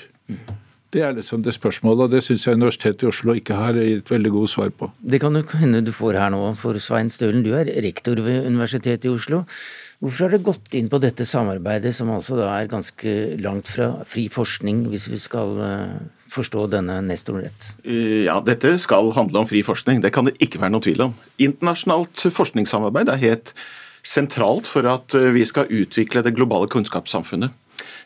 [0.95, 4.13] Det er liksom det spørsmålet, og det syns jeg Universitetet i Oslo ikke har gitt
[4.13, 4.93] veldig gode svar på.
[5.03, 8.47] Det kan jo hende du får her nå, for Svein Stølen, du er rektor ved
[8.47, 9.43] Universitetet i Oslo.
[9.99, 13.91] Hvorfor har det gått inn på dette samarbeidet, som altså da er ganske langt fra
[14.07, 15.97] fri forskning, hvis vi skal eh,
[16.31, 17.73] forstå denne nestoren rett?
[17.89, 21.17] Ja, Dette skal handle om fri forskning, det kan det ikke være noen tvil om.
[21.43, 23.55] Internasjonalt forskningssamarbeid er helt
[24.05, 27.57] sentralt for at eh, vi skal utvikle det globale kunnskapssamfunnet.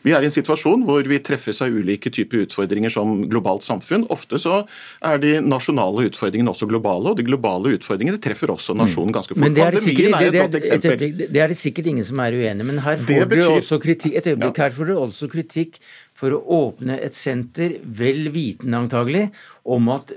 [0.05, 4.05] Vi er i en situasjon hvor vi treffes av ulike typer utfordringer som globalt samfunn.
[4.13, 4.61] Ofte så
[5.05, 9.43] er de nasjonale utfordringene også globale, og de globale utfordringene treffer også nasjonen ganske fort.
[9.43, 12.67] Men det er det, sikkert, er det, det, det er sikkert ingen som er uenig
[12.69, 15.79] men her får dere også kritikk, et øyeblikk, her får dere også kritikk
[16.19, 19.29] for å åpne et senter, vel vitende antagelig,
[19.69, 20.11] om at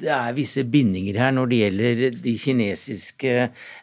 [0.00, 3.34] det er visse bindinger her når det gjelder de kinesiske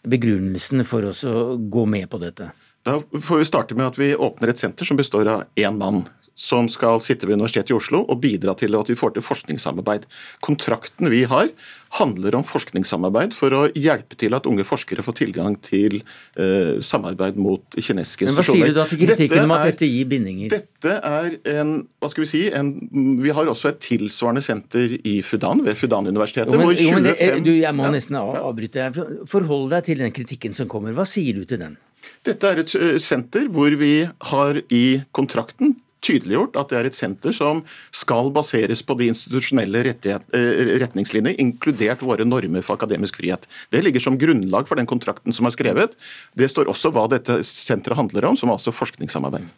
[0.10, 2.50] begrunnelsene for oss å gå med på dette.
[2.84, 6.04] Da får vi starte med at vi åpner et senter som består av én mann.
[6.36, 10.08] Som skal sitte ved Universitetet i Oslo og bidra til at vi får til forskningssamarbeid.
[10.42, 11.52] Kontrakten vi har,
[12.00, 17.38] handler om forskningssamarbeid for å hjelpe til at unge forskere får tilgang til uh, samarbeid
[17.38, 20.58] mot kinesiske Men hva sier du da til kritikken om at dette gir bindinger?
[20.58, 22.74] Dette er en hva skal Vi si, en,
[23.22, 26.50] vi har også et tilsvarende senter i Fudan, ved Fudan-universitetet.
[26.50, 28.90] Jo, hvor jo, men det, 25 du, jeg må nesten avbryte.
[29.30, 30.98] Forhold deg til den kritikken som kommer.
[30.98, 31.78] Hva sier du til den?
[32.24, 33.96] Dette er et senter hvor vi
[34.32, 34.86] har i
[35.16, 37.62] kontrakten tydeliggjort at det er et senter som
[37.96, 43.48] skal baseres på de institusjonelle eh, retningslinjer, inkludert våre normer for akademisk frihet.
[43.74, 45.98] Det ligger som grunnlag for den kontrakten som er skrevet.
[46.36, 49.52] Det står også hva dette senteret handler om, som er altså forskningssamarbeid.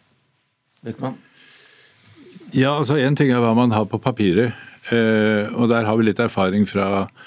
[0.86, 1.18] Bøckmann?
[2.54, 4.54] Ja, altså En ting er hva man har på papiret,
[4.94, 7.24] eh, og der har vi litt erfaring fra eh,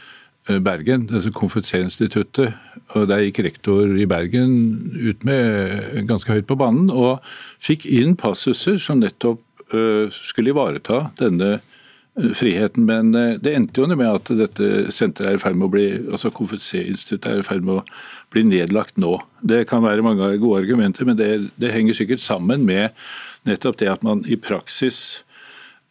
[0.66, 2.56] Bergen, altså Konfutse-instituttet.
[2.98, 4.54] og Der gikk rektor i Bergen
[4.98, 7.20] ut med ganske høyt på banen og
[7.62, 12.88] fikk inn passuser som nettopp eh, skulle ivareta denne eh, friheten.
[12.90, 15.88] Men eh, det endte jo med at dette senteret er i ferd med å bli,
[16.10, 17.86] altså Konfutse-instituttet er i ferd med å
[18.34, 19.20] bli nedlagt nå.
[19.42, 21.32] Det kan være mange gode argumenter, men det,
[21.62, 22.96] det henger sikkert sammen med
[23.48, 25.22] nettopp det at man i praksis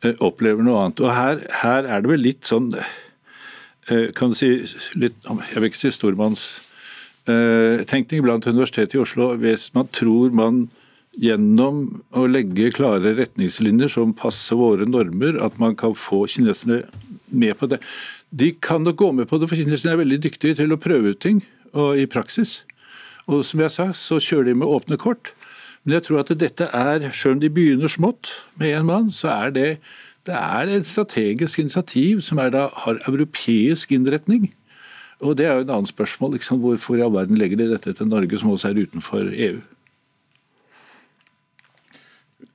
[0.05, 1.05] eh, opplever noe annet.
[1.05, 2.97] Og her, her er det vel litt sånn eh,
[3.88, 4.51] kan du si,
[5.01, 9.24] litt, Jeg vil ikke si stormannstenkning blant Universitetet i Oslo.
[9.40, 10.55] Hvis man tror man
[11.18, 16.83] gjennom å legge klare retningslinjer som passer våre normer, at man kan få kineserne
[17.29, 17.79] med på det.
[18.31, 21.09] De kan nok gå med på det, for kineserne er veldig dyktige til å prøve
[21.14, 21.38] ut ting
[21.74, 22.62] i praksis.
[23.29, 25.33] Og som jeg sa, så kjører de med åpne kort.
[25.85, 29.33] Men jeg tror at dette er, selv om de begynner smått med én mann, så
[29.35, 29.68] er det,
[30.29, 34.51] det er et strategisk initiativ som da, har europeisk innretning.
[35.21, 36.37] Og det er jo et annet spørsmål.
[36.37, 36.61] Liksom.
[36.62, 39.59] Hvorfor i all verden legger de dette til Norge, som også er utenfor EU?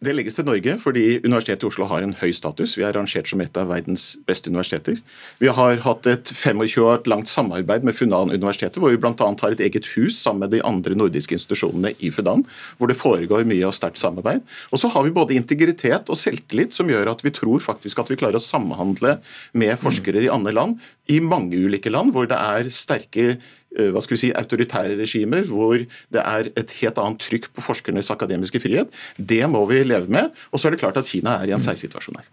[0.03, 2.73] Det legges til Norge fordi Universitetet i Oslo har en høy status.
[2.75, 4.97] Vi er rangert som et av verdens beste universiteter.
[5.39, 9.13] Vi har hatt et 25 år langt samarbeid med Funan-universitetet, hvor vi bl.a.
[9.15, 12.43] har et eget hus sammen med de andre nordiske institusjonene i Fudan,
[12.79, 14.43] hvor det foregår mye og sterkt samarbeid.
[14.73, 18.11] Og så har vi både integritet og selvtillit som gjør at vi tror faktisk at
[18.11, 19.19] vi klarer å samhandle
[19.55, 23.37] med forskere i andre land, i mange ulike land, hvor det er sterke
[23.73, 28.12] hva skal vi si, autoritære regimer, hvor det er et helt annet trykk på forskernes
[28.13, 28.93] akademiske frihet.
[29.17, 30.31] Det må vi leve med.
[30.51, 32.29] Og så er det klart at Kina er i en særsituasjon her.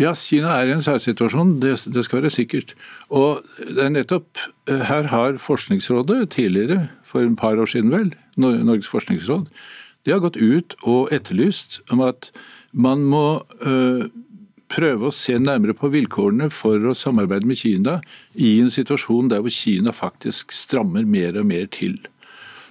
[0.00, 2.72] Ja, Kina er i en særsituasjon, det, det skal være sikkert.
[3.12, 4.40] Og det er nettopp
[4.70, 9.44] eh, her har Forskningsrådet tidligere, for et par år siden vel, Norges forskningsråd,
[10.06, 12.30] de har gått ut og etterlyst om at
[12.72, 14.08] man må øh,
[14.72, 17.98] prøve å se nærmere på vilkårene for å samarbeide med Kina
[18.34, 21.98] i en situasjon der hvor Kina faktisk strammer mer og mer til.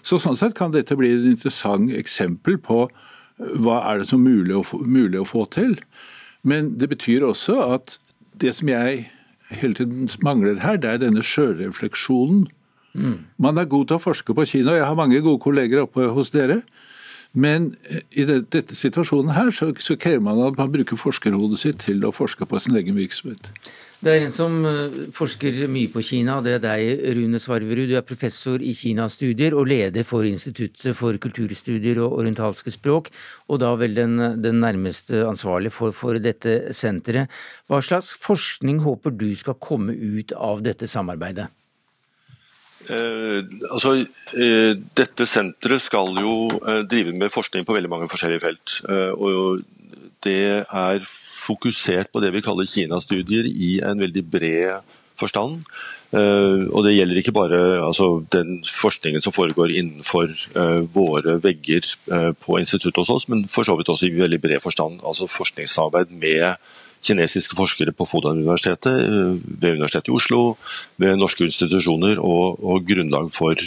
[0.02, 4.24] Så Sånn sett kan dette bli et interessant eksempel på øh, hva er det som
[4.24, 5.78] er mulig å få, mulig å få til.
[6.42, 8.00] Men det betyr også at
[8.42, 9.06] det som jeg
[9.52, 12.48] hele tiden mangler her, det er denne sjølrefleksjonen.
[13.38, 16.10] Man er god til å forske på Kina, og jeg har mange gode kolleger oppe
[16.16, 16.62] hos dere.
[17.32, 21.62] Men eh, i det, dette situasjonen her, så, så krever man at man bruker forskerhodet
[21.62, 23.52] sitt til å forske på sin egen virksomhet.
[24.02, 27.86] Det er en som eh, forsker mye på Kina, det er deg, Rune Svarverud.
[27.88, 33.12] Du er professor i Kinastudier og leder for Instituttet for kulturstudier og orientalske språk,
[33.48, 37.32] og da vel den, den nærmeste ansvarlige for, for dette senteret.
[37.72, 41.48] Hva slags forskning håper du skal komme ut av dette samarbeidet?
[42.90, 43.94] Eh, altså,
[44.38, 48.80] eh, dette senteret skal jo eh, drive med forskning på veldig mange forskjellige felt.
[48.90, 49.62] Eh, og
[50.26, 55.66] det er fokusert på det vi kaller Kina-studier i en veldig bred forstand.
[56.12, 61.88] Uh, og det gjelder ikke bare altså, den forskningen som foregår innenfor uh, våre vegger
[62.44, 65.00] på instituttet hos oss, men for så vidt også i veldig bred forstand.
[65.08, 66.60] Altså forskningssamarbeid med
[67.02, 69.08] kinesiske forskere på Fodan-universitetet,
[69.62, 70.42] ved Universitetet i Oslo,
[71.02, 73.58] ved norske institusjoner og, og grunnlag for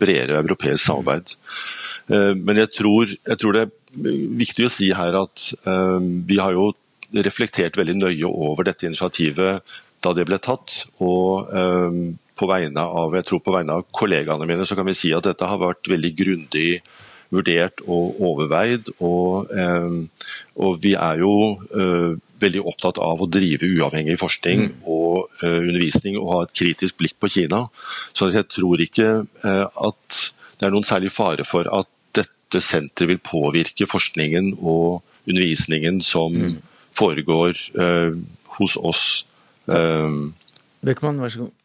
[0.00, 1.34] bredere europeisk samarbeid.
[2.08, 5.44] Men jeg tror, jeg tror, det er viktig å si her at
[6.28, 6.70] vi har jo
[7.24, 10.82] reflektert veldig nøye over dette initiativet da det ble tatt.
[10.98, 11.52] og
[12.38, 15.26] på vegne av jeg tror på vegne av kollegaene mine så kan vi si at
[15.26, 16.68] dette har vært veldig grundig
[17.34, 18.92] vurdert og overveid.
[19.04, 19.50] Og,
[20.56, 21.32] og vi er jo
[22.42, 24.74] veldig opptatt av å drive uavhengig forskning mm.
[24.86, 27.64] og uh, undervisning og ha et kritisk blikk på Kina.
[28.16, 30.20] Så jeg tror ikke uh, at
[30.58, 36.34] det er noen særlig fare for at dette senteret vil påvirke forskningen og undervisningen som
[36.34, 36.56] mm.
[36.96, 37.58] foregår
[38.56, 39.02] hos oss
[39.68, 41.57] Beckmann, vær så god.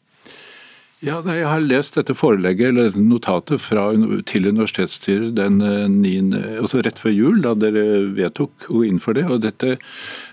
[1.03, 3.89] Ja, Jeg har lest dette forelegget, eller notatet fra,
[4.23, 9.01] til universitetsstyret den 9, eh, altså rett før jul, da dere vedtok å gå inn
[9.03, 9.25] for det.
[9.27, 9.75] og Dette,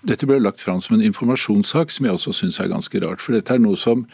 [0.07, 3.19] dette ble lagt fram som en informasjonssak, som jeg også syns er ganske rart.
[3.19, 4.07] For dette er noe som,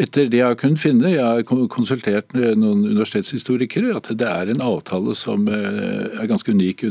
[0.00, 4.64] etter det jeg har kunnet finne, jeg har konsultert noen universitetshistorikere, at det er en
[4.64, 6.90] avtale som eh, er ganske unik i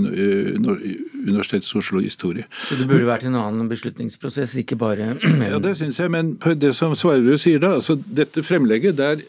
[1.21, 2.45] Universitetets Oslo-historie.
[2.67, 5.15] Så det burde vært en annen beslutningsprosess, ikke bare
[5.51, 6.13] Ja, det syns jeg.
[6.13, 9.27] Men det som Svarerud sier da, altså dette fremlegget, er der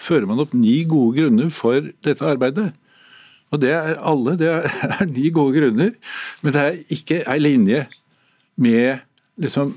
[0.00, 2.70] fører man opp ni gode grunner for dette arbeidet.
[3.52, 5.92] Og det er alle, det er ni gode grunner,
[6.42, 7.84] men det er ikke ei linje
[8.56, 9.02] med
[9.40, 9.74] liksom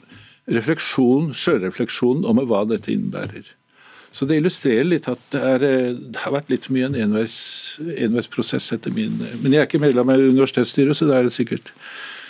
[0.47, 3.53] refleksjon, sjølrefleksjon om hva dette innebærer.
[4.15, 7.37] Så det illustrerer litt at det, er, det har vært litt mye en enveis,
[7.83, 11.73] enveisprosess etter min Men jeg er ikke medlem av universitetsstyret, så det er det sikkert.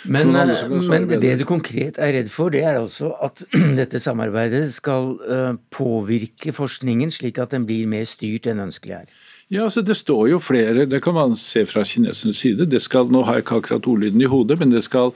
[0.04, 3.42] Men, eh, men det du konkret er redd for, det er altså at
[3.80, 9.16] dette samarbeidet skal eh, påvirke forskningen slik at den blir mer styrt enn ønskelig er?
[9.50, 12.66] Ja, altså Det står jo flere, det kan man se fra kinesernes side.
[12.66, 15.12] det skal, Nå har jeg ikke akkurat ordlyden i hodet, men det skal,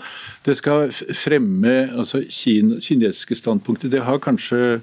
[0.46, 3.88] det skal fremme altså kin, kinesiske standpunkter.
[3.88, 4.80] Det har kanskje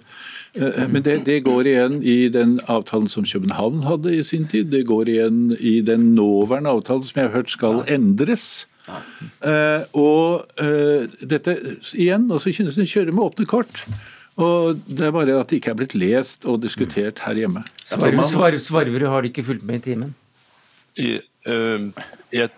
[0.53, 4.69] eh, men det, det, går igjen i den avtalen som København hadde i sin tid.
[4.69, 8.67] Det går igjen i den nåværende avtalen som jeg har hørt skal endres.
[9.45, 10.45] Uh, og
[11.21, 11.57] dette
[11.93, 13.85] igjen, altså Kineserne kjører med åpne kort.
[14.39, 17.65] Og Det er bare at det ikke er blitt lest og diskutert her hjemme.
[17.83, 20.15] Svarvere svar, har de ikke fulgt med i timen?
[20.99, 21.91] Jeg, uh,
[22.33, 22.49] jeg,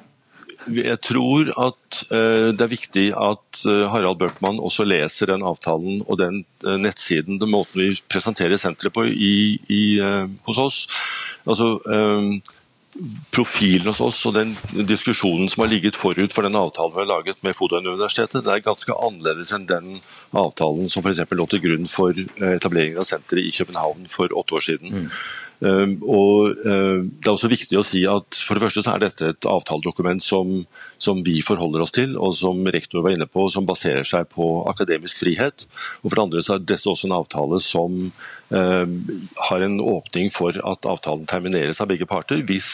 [0.77, 6.43] jeg, tror at det er viktig at Harald Bøckmann også leser den avtalen og den
[6.61, 9.83] nettsiden, den måten vi presenterer senteret på i, i,
[10.45, 10.79] hos oss.
[11.49, 11.81] Altså,
[13.33, 14.53] profilen hos oss og den
[14.87, 18.65] diskusjonen som har ligget forut for den avtalen vi har laget med Fodøyuniversitetet, det er
[18.65, 19.99] ganske annerledes enn den
[20.37, 21.23] avtalen som f.eks.
[21.31, 24.93] lå til grunn for eh, etableringen av senteret i København for åtte år siden.
[24.93, 25.07] Mm.
[25.61, 29.03] Um, og uh, Det er også viktig å si at for det første så er
[29.03, 30.63] dette et avtaledokument som,
[30.97, 34.47] som, vi forholder oss til, og som rektor var inne på, som baserer seg på
[34.71, 35.67] akademisk frihet.
[36.01, 38.97] Og For det andre så er dette også en avtale som uh,
[39.51, 42.71] har en åpning for at avtalen termineres av begge parter, hvis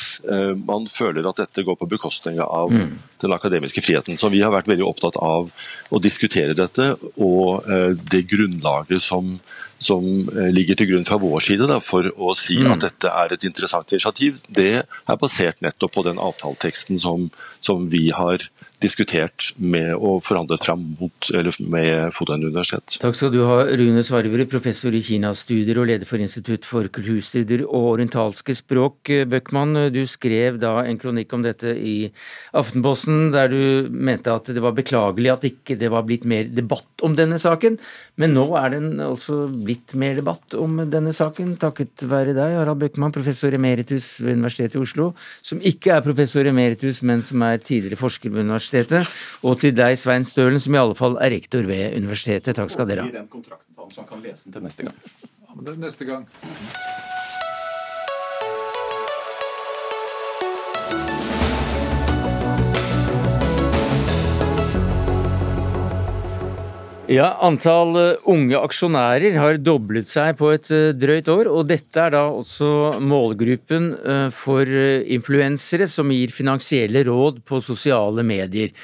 [0.68, 2.96] man føler at dette går på bekostning av mm.
[3.24, 4.18] den akademiske friheten.
[4.18, 5.52] Så Vi har vært veldig opptatt av
[5.92, 7.68] å diskutere dette og
[8.12, 9.36] det grunnlaget som
[9.80, 12.72] som eh, ligger til grunn fra vår side da, for å si mm.
[12.74, 17.30] at dette er et interessant initiativ, det er basert nettopp på den avtaleteksten som,
[17.64, 18.48] som vi har
[18.84, 22.98] diskutert med og forhandlet fram mot, med Fodan universitet.
[23.02, 27.64] Takk skal du ha, Rune Svarverud, professor i Kinastudier og leder for Institutt for kulturstudier
[27.66, 29.10] og orientalske språk.
[29.32, 31.96] Bøckmann, du skrev da en kronikk om dette i
[32.58, 37.06] Aftenposten, der du mente at det var beklagelig at ikke det var blitt mer debatt
[37.06, 37.80] om denne saken.
[38.18, 42.82] Men nå er det altså blitt mer debatt om denne saken, takket være deg, Harald
[42.82, 45.12] Bøckmann, professor emeritus ved Universitetet i Oslo,
[45.42, 48.67] som ikke er professor emeritus, men som er tidligere forsker ved universitetet,
[49.44, 52.56] og til deg, Svein Stølen, som i alle fall er rektor ved universitetet.
[52.58, 53.12] Takk skal dere ha.
[53.12, 54.98] Gir den kontrakten til ham, så han kan lese den til neste gang.
[55.48, 56.28] Ja, men det er neste gang.
[67.08, 71.48] Ja, Antall eh, unge aksjonærer har doblet seg på et eh, drøyt år.
[71.48, 78.28] og Dette er da også målgruppen eh, for influensere som gir finansielle råd på sosiale
[78.28, 78.76] medier.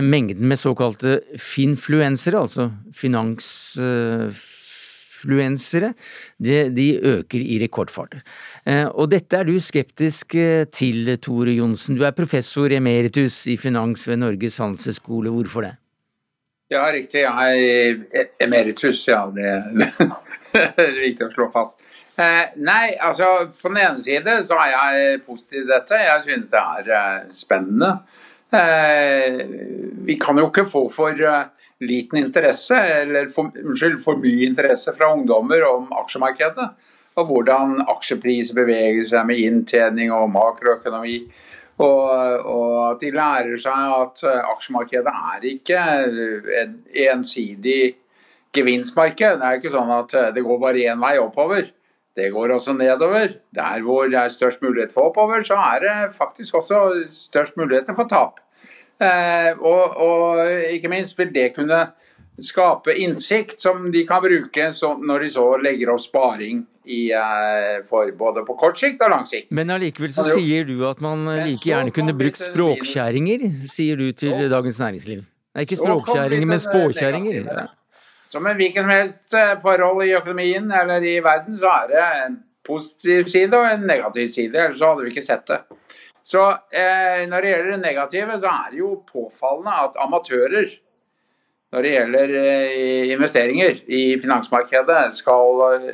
[0.00, 5.92] Mengden med såkalte finfluensere, altså finansfluensere,
[6.40, 8.24] de øker i rekordfart.
[8.96, 10.32] Og dette er du skeptisk
[10.72, 11.92] til, Tore Johnsen.
[11.96, 15.28] Du er professor emeritus i finans ved Norges handelshøyskole.
[15.30, 15.76] Hvorfor det?
[16.68, 17.20] Ja, riktig.
[17.22, 17.66] Jeg
[18.10, 19.22] er emeritus, ja.
[20.56, 21.82] Det, er viktig å slå fast.
[22.16, 23.26] Eh, nei, altså
[23.60, 25.98] på den ene side så er jeg positiv til dette.
[26.00, 27.90] Jeg synes det er eh, spennende.
[28.56, 29.42] Eh,
[30.06, 31.22] vi kan jo ikke få for
[31.84, 36.70] liten interesse, eller for, unnskyld, for mye interesse fra ungdommer om aksjemarkedet.
[37.20, 41.20] Og hvordan aksjepriser beveger seg med inntjening og makroøkonomi.
[41.76, 42.08] Og,
[42.40, 45.80] og, at de lærer seg at eh, aksjemarkedet er ikke
[46.62, 47.96] et ensidig
[48.56, 49.40] gevinstmarked.
[49.40, 51.68] Det er ikke sånn at det går bare én vei oppover.
[52.16, 53.36] Det går også nedover.
[53.54, 57.92] Der hvor det er størst mulighet for oppover, så er det faktisk også størst mulighet
[57.92, 58.40] for tap.
[58.96, 61.82] Eh, og, og, ikke minst vil det kunne
[62.42, 64.70] skape innsikt som de kan bruke
[65.00, 69.24] når de så legger opp sparing i, eh, for både på kort sikt og lang
[69.26, 69.50] sikt.
[69.50, 74.46] Men allikevel så sier du at man like gjerne kunne brukt språkkjæringer, sier du til
[74.52, 75.24] Dagens Næringsliv.
[75.56, 77.68] Nei, ikke språkkjæringer, men spåkjæringer.
[78.28, 82.06] Som i hvilken som helst eh, forhold i økonomien eller i verden, så er det
[82.26, 84.54] en positiv side og en negativ side.
[84.54, 85.60] Ellers så hadde vi ikke sett det.
[86.26, 86.42] Så
[86.74, 90.66] eh, når det gjelder det negative, så er det jo påfallende at amatører
[91.74, 95.88] når det gjelder eh, investeringer i finansmarkedet, skal eh,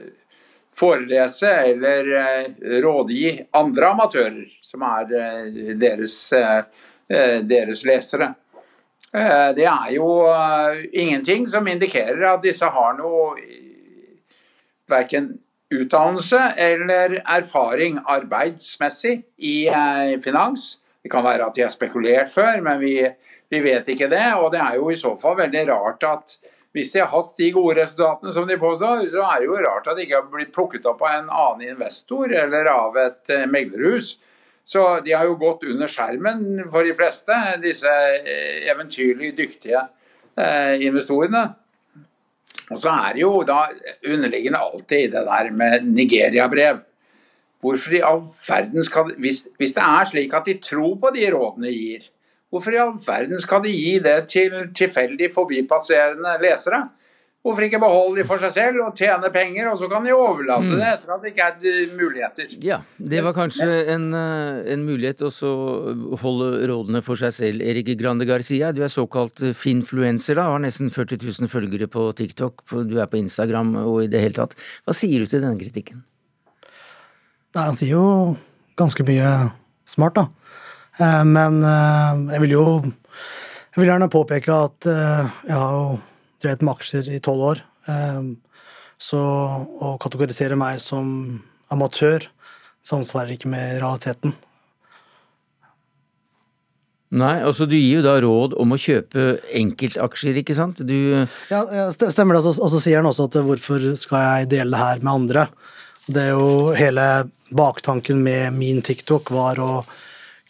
[0.77, 5.11] forelese eller eh, rådgi andre amatører, som er
[5.81, 6.17] deres,
[7.09, 8.33] deres lesere.
[9.13, 10.07] Det er jo
[10.97, 13.35] ingenting som indikerer at disse har noe
[14.89, 15.27] verken
[15.73, 19.57] utdannelse eller erfaring arbeidsmessig i
[20.25, 20.79] finans.
[21.05, 22.95] Det kan være at de har spekulert før, men vi,
[23.53, 24.25] vi, vet ikke det.
[24.41, 26.37] Og det er jo i så fall veldig rart at
[26.73, 29.89] hvis de har hatt de gode resultatene som de påstår, så er det jo rart
[29.93, 34.15] at de ikke har blitt plukket opp av en annen investor eller av et meglerhus.
[34.65, 37.35] Så de har jo gått under skjermen for de fleste,
[37.65, 39.83] disse eh, eventyrlig dyktige
[40.39, 41.43] eh, investorene.
[42.71, 43.67] Og så er det jo da
[44.07, 46.81] underliggende alltid det der med Nigeria-brev.
[47.63, 51.29] Hvorfor i all verden skal hvis, hvis det er slik at de tror på de
[51.35, 52.07] rådene de gir,
[52.53, 56.85] hvorfor i all verden skal de gi det til tilfeldig forbipasserende lesere?
[57.43, 60.69] Hvorfor ikke beholde de for seg selv og tjene penger, og så kan de overlate
[60.69, 60.77] mm.
[60.79, 62.53] det etter at det ikke er muligheter?
[62.63, 65.33] Ja, det var kanskje en, eh, en mulighet å
[66.23, 67.65] holde rådene for seg selv.
[67.67, 72.63] Erik Grande Garcia, du er såkalt finfluenser, da, har nesten 40 000 følgere på TikTok,
[72.87, 74.55] du er på Instagram og i det hele tatt.
[74.87, 76.07] Hva sier du til denne kritikken?
[77.57, 78.07] Nei, han sier jo
[78.79, 79.33] ganske mye
[79.91, 80.29] smart, da.
[81.01, 85.95] Eh, men jeg vil jo jeg vil gjerne påpeke at jeg har jo
[86.45, 87.63] drevet med aksjer i tolv år.
[89.01, 91.07] Så å kategorisere meg som
[91.73, 92.27] amatør
[92.85, 94.35] samsvarer ikke med realiteten.
[97.13, 100.81] Nei, altså du gir jo da råd om å kjøpe enkeltaksjer, ikke sant?
[100.81, 102.45] Du Ja, stemmer det.
[102.49, 105.47] Og så sier han også at hvorfor skal jeg dele det her med andre?
[106.09, 107.05] Det er jo hele
[107.53, 109.73] baktanken med min TikTok var å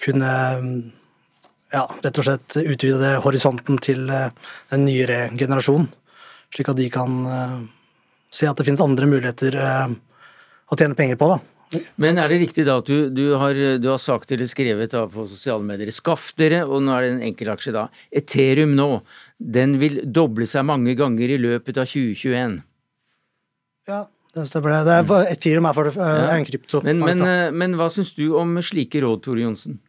[0.03, 0.33] kunne
[1.73, 4.33] ja, rett og slett utvide horisonten til eh,
[4.73, 5.89] den nyere generasjonen.
[6.53, 7.61] Slik at de kan uh,
[8.29, 9.95] se at det finnes andre muligheter uh,
[10.69, 11.31] å tjene penger på.
[11.31, 11.39] da.
[11.97, 15.25] Men er det riktig da at du, du, har, du har, sagt eller skrevet på
[15.25, 17.87] sosiale medier Skaff dere, og nå er det en enkeltaksje da.
[18.13, 18.89] Ethereum nå,
[19.41, 22.59] den vil doble seg mange ganger i løpet av 2021.
[23.89, 24.03] Ja,
[24.37, 24.77] det stemmer.
[24.85, 24.99] det.
[25.01, 26.83] er, Ethereum er, for, er en krypto.
[26.85, 27.25] Men, men,
[27.57, 29.81] men hva syns du om slike råd, Tore Johnsen?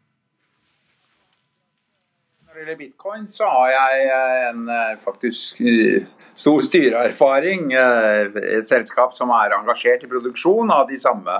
[2.63, 6.05] Gjelder bitcoin, så har jeg eh, en eh, faktisk eh,
[6.35, 7.73] stor styreerfaring.
[7.73, 11.35] Et selskap som er engasjert i produksjon av de samme,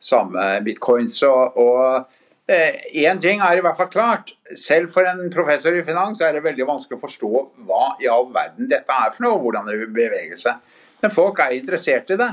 [0.00, 1.18] samme bitcoins.
[1.22, 2.08] Og
[2.48, 4.32] én ting er i hvert fall klart.
[4.58, 7.32] Selv for en professor i finans er det veldig vanskelig å forstå
[7.68, 10.58] hva i all verden dette er for noe, og hvordan det vil bevege seg.
[11.02, 12.32] Men folk er interessert i det.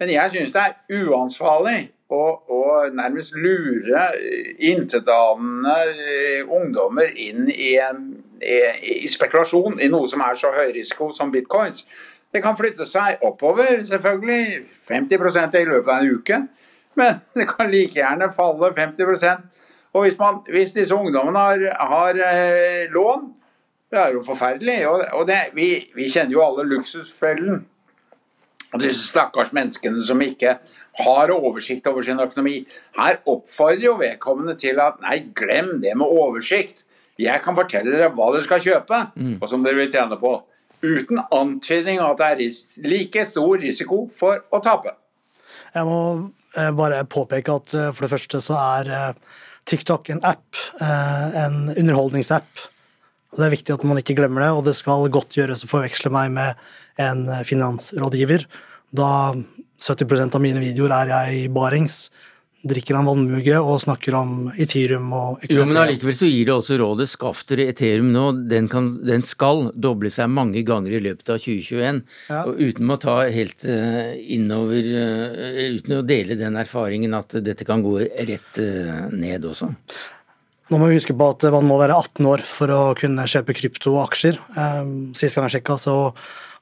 [0.00, 1.80] Men jeg syns det er uansvarlig
[2.10, 4.06] og, og nærmest lure
[4.58, 8.08] intetanende eh, ungdommer inn i, en,
[8.42, 8.58] i,
[9.04, 11.84] i, spekulasjon i noe som er så høy risiko som bitcoins.
[12.30, 14.64] Det kan flytte seg oppover, selvfølgelig.
[14.90, 16.40] 50% i løpet av en uke.
[16.98, 19.48] Men det kan like gjerne falle 50%
[19.92, 23.32] Og hvis, man, hvis disse ungdommene har, har eh, lån,
[23.90, 24.88] det er jo forferdelig.
[24.88, 27.64] Og, og det, vi, vi, kjenner jo alle luksusfellen.
[28.72, 30.60] Og disse stakkars menneskene som ikke
[31.04, 32.62] har oversikt over sin økonomi.
[32.98, 36.84] Her oppfordrer jo vedkommende til at nei, glem det med oversikt.
[37.20, 39.36] Jeg kan fortelle dere hva dere skal kjøpe, mm.
[39.40, 40.38] og som dere vil tjene på.
[40.80, 44.94] Uten antydning av at det er like stor risiko for å tape.
[45.74, 46.00] Jeg må
[46.56, 49.38] eh, bare påpeke at eh, for det første så er eh,
[49.70, 52.48] TikTok en app, en underholdningsapp.
[53.36, 56.10] Det er viktig at man ikke glemmer det, og det skal godt gjøres å forveksle
[56.10, 56.64] meg med
[56.98, 58.48] en finansrådgiver.
[58.96, 59.10] Da
[59.80, 62.04] 70% av mine videoer er jeg i barings,
[62.60, 66.76] drikker en vannmugge og snakker om Ethereum og Jo, men allikevel så gir det også
[66.80, 68.24] rådet skaff dere Ethereum nå.
[68.50, 72.02] Den, kan, den, skal doble seg mange ganger i løpet av 2021.
[72.28, 72.42] Ja.
[72.44, 77.64] Og uten å ta helt uh, innover uh, Uten å dele den erfaringen at dette
[77.68, 79.70] kan gå rett uh, ned også.
[80.70, 83.56] Nå må vi huske på at man må være 18 år for å kunne kjøpe
[83.58, 84.36] kryptoaksjer.
[85.18, 85.96] Sist gang jeg sjekka, så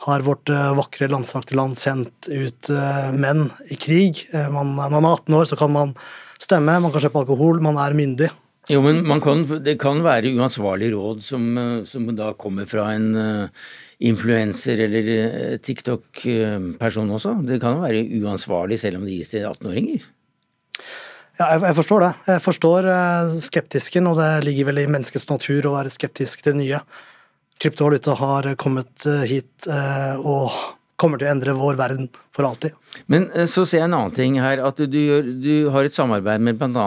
[0.06, 4.22] har vårt eh, vakre landslagte land sendt ut eh, menn i krig.
[4.32, 5.94] Eh, man, når man er 18 år, så kan man
[6.38, 8.30] stemme, man kan kjøpe alkohol, man er myndig.
[8.68, 11.44] Jo, men kan, Det kan være uansvarlig råd som,
[11.88, 13.68] som da kommer fra en uh,
[14.04, 17.32] influenser eller TikTok-person også.
[17.48, 20.04] Det kan jo være uansvarlig selv om det gis til 18-åringer.
[21.40, 22.12] Ja, jeg, jeg, forstår det.
[22.28, 22.90] Jeg forstår
[23.48, 26.84] skeptisken, og det ligger vel i menneskets natur å være skeptisk til det nye
[27.62, 30.52] kryptovaluta har kommet eh, hit eh, og
[30.98, 32.74] kommer til å endre vår verden for alltid.
[33.10, 35.94] Men eh, så ser jeg en annen ting her, at du, gjør, du har et
[35.94, 36.86] samarbeid med bl.a.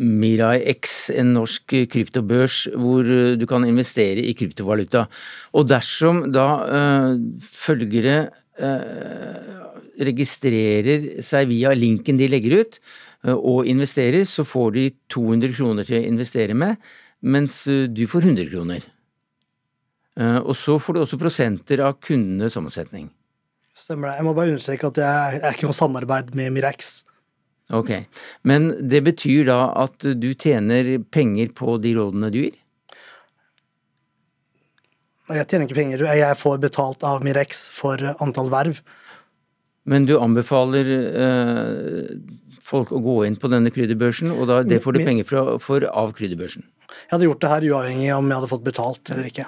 [0.00, 3.08] Mirai X, en norsk kryptobørs hvor
[3.40, 5.06] du kan investere i kryptovaluta.
[5.56, 7.10] Og dersom da øh,
[7.44, 8.18] følgere
[8.60, 9.54] øh,
[10.06, 12.80] registrerer seg via linken de legger ut,
[13.28, 16.76] øh, og investerer, så får de 200 kroner til å investere med,
[17.24, 18.84] mens du får 100 kroner.
[20.16, 23.10] Eh, og så får du også prosenter av kundenes sammensetning.
[23.76, 24.16] Stemmer det.
[24.20, 26.98] Jeg må bare understreke at det er ikke noe samarbeid med Mirex.
[27.74, 27.90] Ok,
[28.46, 32.54] Men det betyr da at du tjener penger på de rådene du gir?
[35.26, 38.78] Jeg tjener ikke penger, jeg får betalt av Mirex for antall verv.
[39.86, 42.14] Men du anbefaler eh,
[42.66, 45.86] folk å gå inn på denne krydderbørsen, og da, det får du penger for, for
[45.90, 46.66] av krydderbørsen?
[46.86, 49.46] Jeg hadde gjort det her uavhengig om jeg hadde fått betalt eller ikke.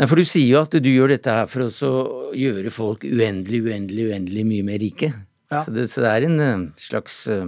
[0.00, 1.96] Nei, for Du sier jo at du gjør dette her for å
[2.36, 5.12] gjøre folk uendelig, uendelig, uendelig mye mer rike.
[5.50, 5.64] Ja.
[5.64, 7.46] Så, det, så, det, er en uh, slags uh,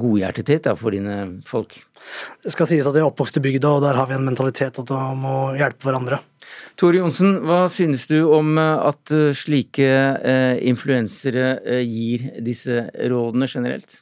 [0.00, 1.76] godhjertethet da, for dine folk.
[2.42, 4.80] Det skal sies at jeg er oppvokst i bygda, og der har vi en mentalitet
[4.80, 6.22] at man må hjelpe hverandre.
[6.80, 9.90] Tore Johnsen, hva synes du om uh, at slike
[10.64, 14.00] influensere gir disse rådene generelt?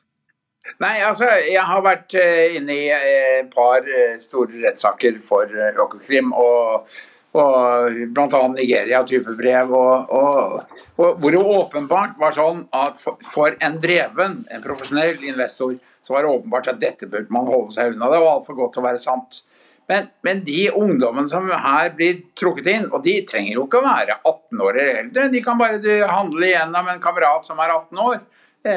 [0.81, 6.33] Nei, altså, jeg har vært uh, inne i et par uh, store rettssaker for Økokrim.
[6.33, 6.91] og
[7.31, 8.41] og bl.a.
[8.57, 9.71] Nigeria-type brev.
[9.71, 15.23] Og, og, og, hvor det åpenbart var sånn at for, for, en dreven, en profesjonell
[15.31, 18.11] investor, så var det åpenbart at dette burde man holde seg unna.
[18.11, 19.43] Det var altfor godt til å være sant.
[19.91, 23.87] Men, men, de ungdommene som her blir trukket inn, og de trenger jo ikke å
[23.87, 28.03] være 18 år eller eldre, de kan bare handle igjennom en kamerat som er 18
[28.05, 28.21] år,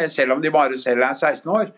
[0.09, 1.69] selv om de bare selv er 16 år.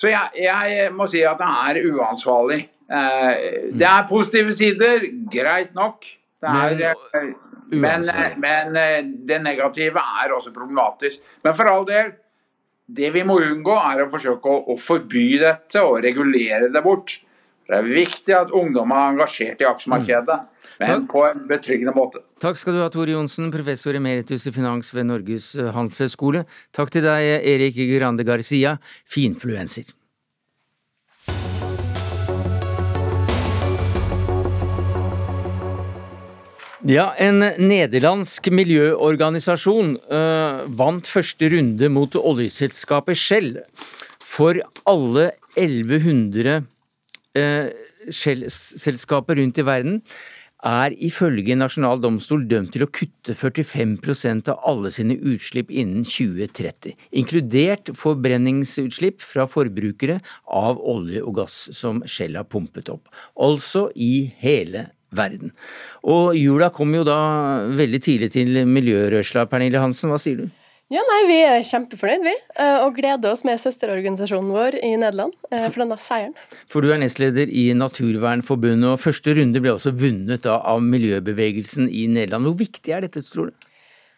[0.00, 2.62] Så jeg, jeg, må si at det er uansvarlig.
[2.88, 3.44] Eh,
[3.76, 6.06] det er positive sider, greit nok.
[6.40, 6.94] Det er,
[7.68, 11.20] men, men, eh, men eh, det negative er også problematisk.
[11.44, 12.14] Men for all del,
[12.90, 17.18] det vi må unngå, er å forsøke å, å forby dette og regulere det bort.
[17.68, 20.49] Det er viktig at ungdom er engasjert i aksjemarkedet, mm.
[20.80, 22.22] Men på en betryggende måte.
[22.40, 26.46] Takk skal du ha, Tore Johnsen, professor emeritus i finans ved Norges handelshøyskole.
[26.76, 28.78] Takk til deg, Erik Grande Garcia,
[29.08, 29.92] finfluenser.
[36.88, 43.58] Ja, En nederlandsk miljøorganisasjon øh, vant første runde mot oljeselskapet Shell.
[44.24, 44.56] For
[44.88, 45.26] alle
[45.60, 46.62] 1100
[47.36, 47.68] øh,
[48.08, 50.00] Shell-selskaper rundt i verden
[50.66, 56.96] er ifølge Nasjonal domstol dømt til å kutte 45% av alle sine utslipp innen 2030,
[57.16, 63.08] inkludert forbrenningsutslipp fra forbrukere av olje og gass som Shell har pumpet opp.
[63.40, 65.54] Altså i hele verden.
[66.06, 67.18] Og jula kom jo da
[67.74, 69.48] veldig tidlig til miljørørsla.
[69.50, 70.59] Pernille Hansen, hva sier du?
[70.90, 75.36] Ja, nei, Vi er kjempefornøyd vi, eh, og gleder oss med søsterorganisasjonen vår i Nederland
[75.52, 76.34] eh, for denne seieren.
[76.66, 82.08] For du er nestleder i Naturvernforbundet, og første runde ble også vunnet av miljøbevegelsen i
[82.10, 82.48] Nederland.
[82.48, 83.68] Hvor viktig er dette, tror du?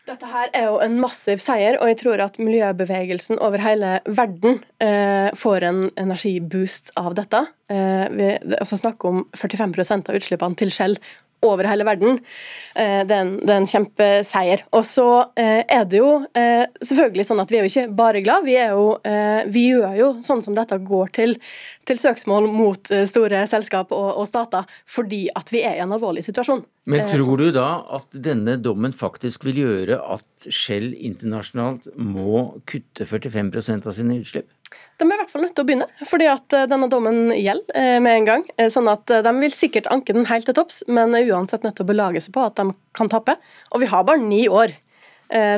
[0.08, 4.62] Dette her er jo en massiv seier, og jeg tror at miljøbevegelsen over hele verden
[4.82, 7.44] eh, får en energiboost av dette.
[7.68, 10.96] Eh, vi altså snakker om 45% av utslippene til Shell
[11.42, 12.20] over hele verden.
[12.74, 14.64] Eh, det er en, det er en kjempeseier.
[14.76, 15.06] Og så
[15.40, 18.56] eh, er det jo eh, selvfølgelig sånn at vi er jo ikke bare glad, vi,
[18.58, 18.86] er jo,
[19.52, 21.36] vi gjør jo sånn som dette går til,
[21.88, 26.24] til søksmål mot store selskap og, og, stater, fordi at vi er i en alvorlig
[26.26, 26.64] situasjon.
[26.90, 27.68] Men tror du da
[27.98, 34.50] at denne dommen faktisk vil gjøre at Shell internasjonalt må kutte 45% av sine utslipp?
[35.02, 37.78] De er i hvert fall nødt til å begynne, fordi at eh, denne dommen gjelder
[37.78, 38.44] eh, med en gang.
[38.56, 41.78] Eh, sånn at De vil sikkert anke den helt til topps, men er uansett nødt
[41.80, 43.36] til å belage seg på at de kan tape.
[43.72, 44.76] Og vi har bare ni år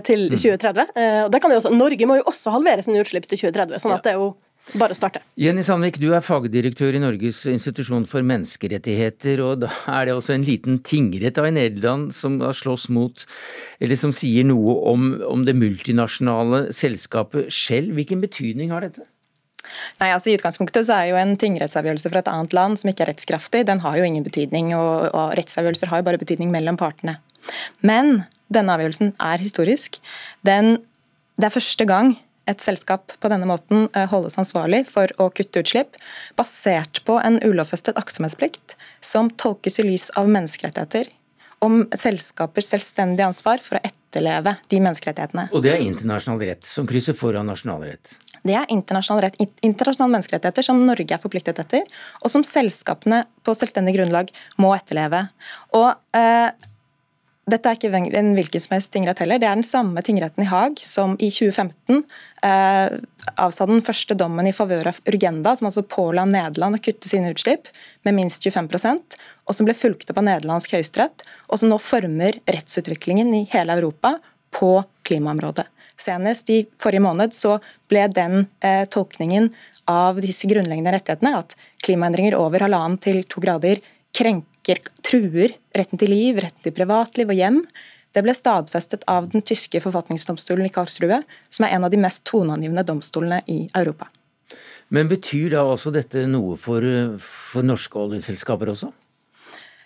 [0.07, 0.93] til 2030.
[0.95, 1.07] Mm.
[1.25, 3.95] Og det kan jo også, Norge må jo også halvere sine utslipp til 2030, sånn
[3.97, 4.29] at det er jo
[4.73, 5.21] bare starte.
[5.39, 9.43] Jenny Sandvik, du er fagdirektør i Norges institusjon for menneskerettigheter.
[9.45, 13.27] og Da er det også en liten tingrett i Nederland som har slåss mot,
[13.81, 17.93] eller som sier noe om, om det multinasjonale selskapet Shell.
[17.93, 19.05] Hvilken betydning har dette?
[20.01, 23.07] Nei, altså I utgangspunktet så er jo en tingrettsavgjørelse fra et annet land som ikke
[23.07, 24.75] er rettskraftig, den har jo ingen betydning.
[24.77, 27.19] Og, og rettsavgjørelser har jo bare betydning mellom partene.
[27.85, 30.01] Men denne avgjørelsen er historisk.
[30.47, 30.79] Den,
[31.41, 32.15] det er første gang
[32.51, 35.99] et selskap på denne måten eh, holdes ansvarlig for å kutte utslipp,
[36.39, 41.11] basert på en ulovfestet aktsomhetsplikt som tolkes i lys av menneskerettigheter,
[41.65, 45.49] om selskapers selvstendige ansvar for å etterleve de menneskerettighetene.
[45.55, 48.17] Og det er internasjonal rett, som krysser foran nasjonal rett?
[48.45, 49.31] Det er internasjonal,
[49.65, 51.87] internasjonale menneskerettigheter som Norge er forpliktet etter,
[52.21, 54.29] og som selskapene på selvstendig grunnlag
[54.61, 55.23] må etterleve.
[55.73, 55.89] Og
[56.19, 56.51] eh,
[57.51, 59.41] dette er ikke en hvilken som helst tingrett heller.
[59.41, 61.99] Det er den samme tingretten i Haag som i 2015
[62.47, 62.95] eh,
[63.41, 67.35] avsa den første dommen i favør av Urgenda, som altså påla Nederland å kutte sine
[67.35, 67.69] utslipp
[68.09, 72.39] med minst 25% og som ble fulgt opp av nederlandsk høyesterett, og som nå former
[72.49, 74.17] rettsutviklingen i hele Europa
[74.55, 75.67] på klimaområdet.
[76.01, 77.59] Senest i forrige måned så
[77.93, 79.51] ble den eh, tolkningen
[79.91, 83.85] av disse grunnleggende rettighetene, at klimaendringer over halvannen til to grader
[84.17, 84.49] krenker,
[85.05, 87.61] truer retten til liv, retten til privatliv og hjem.
[88.15, 92.25] Det ble stadfestet av den tyske forfatningsdomstolen i Karlsrue, som er en av de mest
[92.31, 94.09] toneangivende domstolene i Europa.
[94.95, 96.85] Men betyr da også dette noe for,
[97.19, 98.93] for norske oljeselskaper også?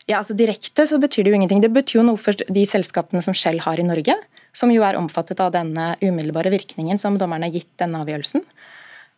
[0.09, 1.63] Ja, altså Direkte så betyr det jo ingenting.
[1.65, 4.17] Det betyr jo noe for de selskapene som Shell har i Norge
[4.59, 8.45] som jo er omfattet av denne umiddelbare virkningen som dommerne har gitt denne avgjørelsen.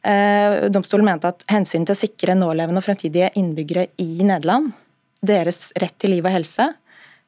[0.00, 4.72] Eh, domstolen mente at hensynet til å sikre nålevende og fremtidige innbyggere i Nederland,
[5.20, 6.70] deres rett til liv og helse,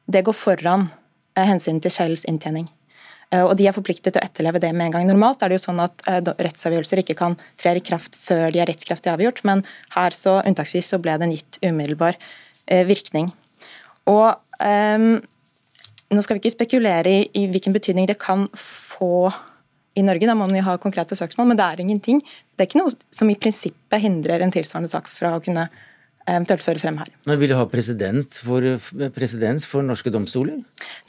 [0.09, 0.87] det går foran
[1.37, 2.67] eh, hensynet til Shells inntjening.
[3.31, 5.09] Eh, og De er forpliktet til å etterleve det med en gang.
[5.09, 8.69] Normalt er det jo sånn at rettsavgjørelser ikke kan tre i kraft før de er
[8.71, 9.65] rettskraftig avgjort, men
[9.95, 12.19] her så unntaksvis så ble den gitt umiddelbar
[12.87, 13.27] virkning.
[14.07, 15.07] Og um,
[16.13, 19.31] nå skal vi ikke spekulere i, i, hvilken betydning det kan få
[19.93, 22.21] i Norge, da må man jo ha konkrete søksmål, men det er ingenting.
[22.53, 25.67] Det er ikke noe som i prinsippet hindrer en tilsvarende sak fra å kunne
[26.29, 27.11] eventuelt føre frem her.
[27.27, 30.59] Men Vil du ha presedens for, for norske domstoler?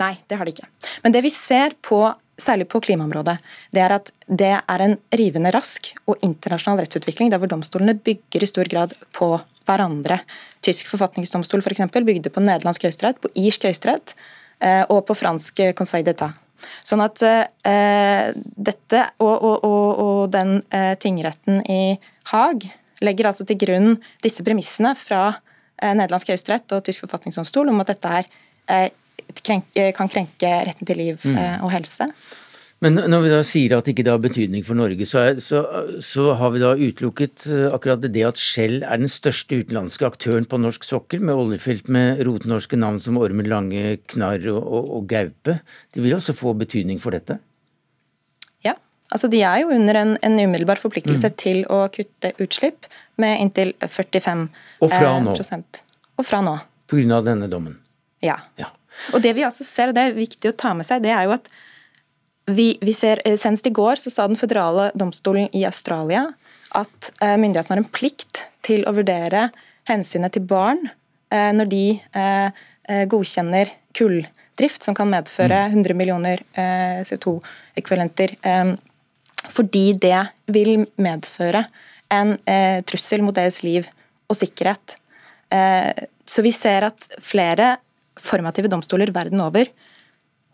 [0.01, 0.69] Nei, det har de ikke.
[1.05, 2.03] Men det vi ser på
[2.41, 3.37] særlig på klimaområdet,
[3.71, 8.43] det er at det er en rivende rask og internasjonal rettsutvikling der hvor domstolene bygger
[8.43, 10.19] i stor grad på hverandre.
[10.67, 14.17] Tysk forfatningsdomstol for eksempel, bygde på nederlandsk høyesterett, på irsk høyesterett,
[14.65, 16.41] Eh, og på fransk Conseil d'État.
[16.87, 21.97] Sånn at eh, dette og, og, og, og den eh, tingretten i
[22.31, 22.65] Haag
[23.07, 27.93] legger altså til grunn disse premissene fra eh, nederlandsk høyesterett og tysk forfatningsdomstol om at
[27.95, 28.31] dette er,
[28.71, 28.89] eh,
[29.43, 31.37] krenk, kan krenke retten til liv mm.
[31.37, 32.11] Eh, og helse.
[32.85, 35.63] Men når vi da sier at det ikke har betydning for Norge, så, er, så,
[36.05, 40.45] så, har vi da utelukket eh, akkurat det at Shell er den største utenlandske aktøren
[40.49, 45.09] på norsk sokkel, med oljefelt med rotnorske navn som Ormen Lange, Knarr og, og, og
[45.09, 45.59] Gaupe.
[45.95, 47.39] De vil også få betydning for dette?
[49.13, 51.37] Altså de er jo under en, en umiddelbar forpliktelse mm.
[51.41, 52.89] til å kutte utslipp
[53.21, 54.47] med inntil 45
[54.83, 55.35] Og fra nå?
[55.37, 55.83] Prosent.
[56.19, 56.57] Og fra nå.
[56.89, 57.77] På grunn av denne dommen?
[58.25, 58.39] Ja.
[58.57, 58.71] ja.
[59.13, 61.29] Og det vi altså ser, og det er viktig å ta med seg, det er
[61.29, 61.51] jo at
[62.47, 66.27] vi, vi ser, eh, Senest i går så sa den føderale domstolen i Australia
[66.77, 69.49] at eh, myndighetene har en plikt til å vurdere
[69.89, 70.83] hensynet til barn
[71.33, 71.85] eh, når de
[73.09, 75.97] godkjenner kulldrift som kan medføre 100 mm.
[75.97, 76.43] millioner
[77.09, 78.35] CO2-ekvivalenter.
[79.53, 80.21] Fordi det
[80.53, 81.65] vil medføre
[82.15, 82.37] en
[82.87, 83.87] trussel mot deres liv
[84.31, 84.97] og sikkerhet.
[86.25, 87.75] Så vi ser at flere
[88.21, 89.69] formative domstoler verden over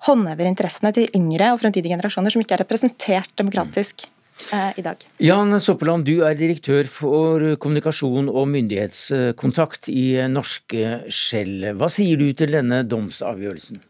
[0.06, 4.06] håndhever interessene til yngre og fremtidige generasjoner som ikke er representert demokratisk
[4.54, 5.04] eh, i dag.
[5.20, 11.72] Jan Soppeland, du er direktør for kommunikasjon og myndighetskontakt i Norske Skjell.
[11.76, 13.84] Hva sier du til denne domsavgjørelsen?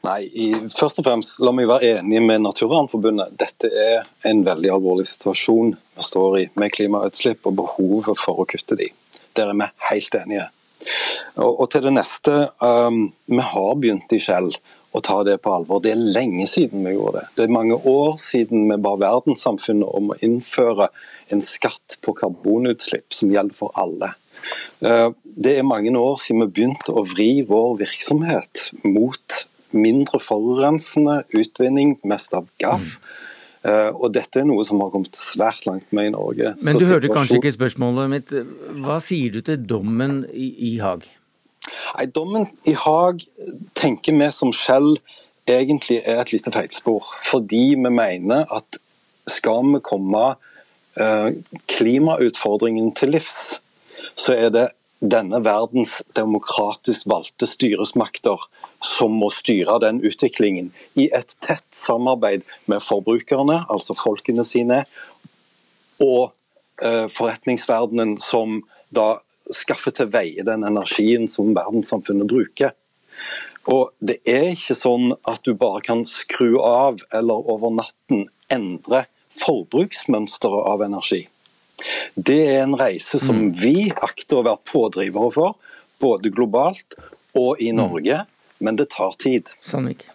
[0.00, 3.34] Nei, i, først og fremst La meg være enig med Naturvernforbundet.
[3.40, 8.48] Dette er en veldig alvorlig situasjon vi står i med klimautslipp og behovet for å
[8.48, 8.88] kutte de.
[9.36, 10.46] Der er vi helt enige.
[11.36, 12.36] Og, og til det neste.
[12.64, 14.48] Um, vi har begynt i Shell
[14.90, 15.82] å ta det på alvor.
[15.84, 17.26] Det er lenge siden vi gjorde det.
[17.36, 20.88] Det er mange år siden vi ba verdenssamfunnet om å innføre
[21.30, 24.14] en skatt på karbonutslipp som gjelder for alle.
[24.80, 29.42] Uh, det er mange år siden vi begynte å vri vår virksomhet mot
[29.76, 32.96] mindre forurensende utvinning, mest av gass.
[33.62, 36.54] Eh, og Dette er noe som har kommet svært langt med i Norge.
[36.64, 38.34] Men du hørte kanskje ikke spørsmålet mitt.
[38.80, 41.04] Hva sier du til dommen i, i Haag?
[41.68, 43.20] Nei, Dommen i Haag
[43.76, 44.94] tenker vi som Shell
[45.50, 47.04] egentlig er et lite feilspor.
[47.26, 48.80] Fordi vi mener at
[49.30, 50.24] skal vi komme
[50.96, 51.28] uh,
[51.70, 53.60] klimautfordringen til livs,
[54.16, 54.66] så er det
[55.00, 58.42] denne verdens demokratisk valgte styresmakter
[58.84, 64.84] som må styre den utviklingen i et tett samarbeid med forbrukerne, altså folkene sine,
[66.00, 66.32] og
[66.84, 69.20] uh, forretningsverdenen som da
[69.52, 72.72] skaffer til veie den energien som verdenssamfunnet bruker.
[73.68, 79.04] Og Det er ikke sånn at du bare kan skru av eller over natten endre
[79.38, 81.26] forbruksmønsteret av energi.
[82.14, 83.52] Det er en reise som mm.
[83.60, 85.56] vi akter å være pådrivere for,
[86.00, 86.96] både globalt
[87.36, 87.78] og i mm.
[87.78, 88.24] Norge,
[88.60, 89.50] men det tar tid.
[89.60, 90.06] Sandvik.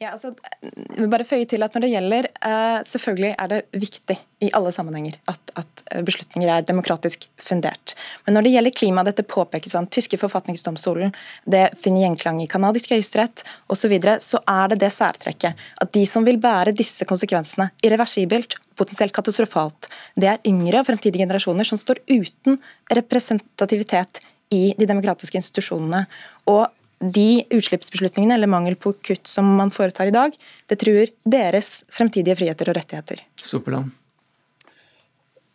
[0.00, 0.30] Ja, altså,
[0.64, 4.48] jeg vil bare føye til at når det gjelder, eh, Selvfølgelig er det viktig i
[4.56, 7.92] alle sammenhenger at, at, beslutninger er demokratisk fundert.
[8.24, 11.12] Men når det gjelder klima, dette påpekes av den tyske forfatningsdomstolen,
[11.44, 15.92] det finner gjenklang i canadisk høyesterett osv., så, videre, så er det det særtrekket at
[15.92, 21.68] de som vil bære disse konsekvensene irreversibelt, potensielt katastrofalt, det er yngre og fremtidige generasjoner
[21.68, 22.56] som står uten
[22.88, 26.06] representativitet i de demokratiske institusjonene.
[26.48, 26.64] Og
[27.00, 30.34] de utslippsbeslutningene eller mangel på kutt som man foretar i dag,
[30.68, 33.22] det truer deres fremtidige friheter og rettigheter.
[33.40, 33.94] Sopeland.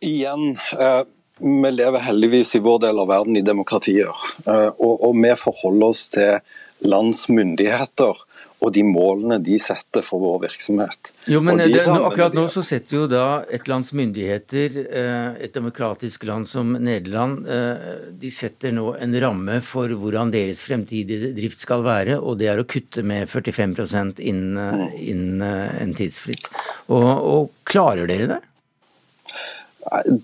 [0.04, 1.02] Igjen, eh,
[1.38, 4.12] vi lever heldigvis i vår del av verden i demokratier.
[4.46, 6.40] Eh, og, og vi forholder oss til
[6.84, 8.25] lands myndigheter
[8.64, 11.12] og de målene de setter for vår virksomhet.
[11.28, 15.52] Jo, men de det, Akkurat nå så setter jo da et lands myndigheter, eh, et
[15.54, 21.60] demokratisk land som Nederland, eh, de setter nå en ramme for hvordan deres fremtidige drift
[21.60, 23.76] skal være, og det er å kutte med 45
[24.24, 26.50] innen, inn innen eh, en tidsfrist.
[26.88, 28.42] Og, og klarer dere det?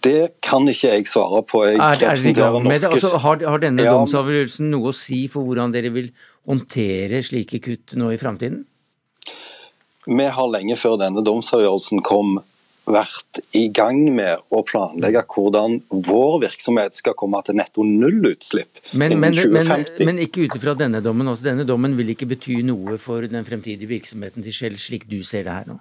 [0.02, 1.62] Det kan ikke jeg svare på.
[1.68, 2.88] Jeg er, er norske...
[2.88, 6.10] altså, har, har, denne ja, domsavgjørelsen noe å si for hvordan dere vil
[6.48, 8.64] håndtere slike kutt nå i framtiden?
[10.06, 12.40] Vi har lenge før denne domsavgjørelsen kom
[12.82, 19.14] vært i gang med å planlegge hvordan vår virksomhet skal komme til netto nullutslipp men,
[19.14, 20.00] innen 2050.
[20.00, 21.30] Men, men ikke ut ifra denne dommen.
[21.30, 21.46] Også.
[21.46, 25.46] Denne dommen vil ikke bety noe for den fremtidige virksomheten til Shell, slik du ser
[25.46, 25.78] det her nå?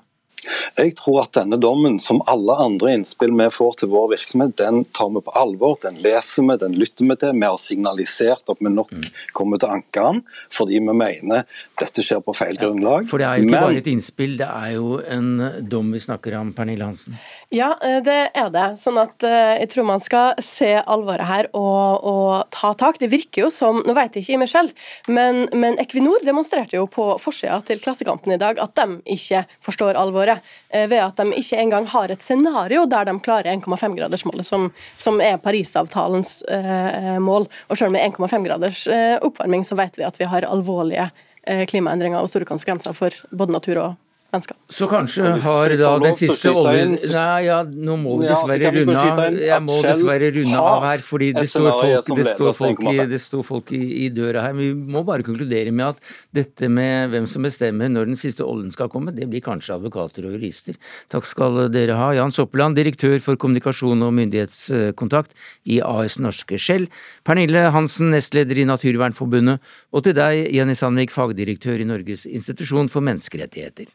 [0.78, 4.84] Jeg tror at denne dommen, som alle andre innspill vi får til vår virksomhet, den
[4.96, 5.78] tar vi på alvor.
[5.84, 7.36] Den leser vi, den lytter vi til.
[7.38, 9.06] Vi har signalisert at vi nok mm.
[9.38, 10.22] kommer til å anke den,
[10.54, 11.46] fordi vi mener
[11.82, 13.06] dette skjer på feil grunnlag.
[13.10, 13.68] For det er jo ikke Men...
[13.68, 15.30] bare et innspill, det er jo en
[15.70, 17.20] dom vi snakker om, Pernille Hansen?
[17.54, 18.68] Ja, eh, det er det.
[18.82, 23.00] Sånn at eh, jeg tror man skal se alvoret her og, og ta tak.
[23.02, 26.80] Det virker jo som, nå vet jeg ikke i meg selv, men, men Equinor demonstrerte
[26.80, 31.04] jo på forsida til Klassekampen i dag at de ikke forstår alvoret gjøre, eh, ved
[31.04, 36.42] at de ikke engang har et scenario der de klarer 1,5-gradersmålet, som, som, er Parisavtalens
[36.50, 37.48] eh, mål.
[37.70, 41.12] Og selv med 1,5 graders eh, oppvarming så vet vi at vi har alvorlige
[41.42, 43.96] klimaendringer og store konsekvenser for både natur og
[44.32, 44.58] vennskap.
[44.72, 49.36] Så kanskje har da den siste oljen Nei, ja, nå må vi dessverre runde av.
[49.36, 53.20] Jeg må dessverre runde av her, fordi det står folk, det står folk, i, det
[53.22, 54.56] står folk i, i, døra her.
[54.58, 58.72] Vi må bare konkludere med at dette med hvem som bestemmer når den siste oljen
[58.74, 60.80] skal komme, det blir kanskje advokater og jurister.
[61.12, 62.12] Takk skal dere ha.
[62.18, 65.36] Jan Soppeland, direktør for kommunikasjon og myndighetskontakt
[65.72, 66.88] i AS Norske Skjell.
[67.28, 69.60] Pernille Hansen, nestleder i Naturvernforbundet.
[69.92, 73.92] Og til deg, Jenny Sandvik, fagdirektør i Norges institusjon for menneskerettigheter.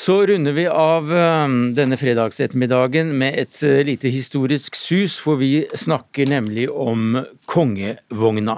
[0.00, 5.66] Så runder vi av um, denne fredagsettermiddagen med et uh, lite historisk sus, for vi
[5.76, 7.18] snakker nemlig om
[7.50, 8.56] kongevogna.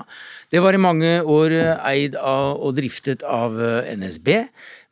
[0.54, 4.30] Det var i mange år uh, eid av og driftet av uh, NSB.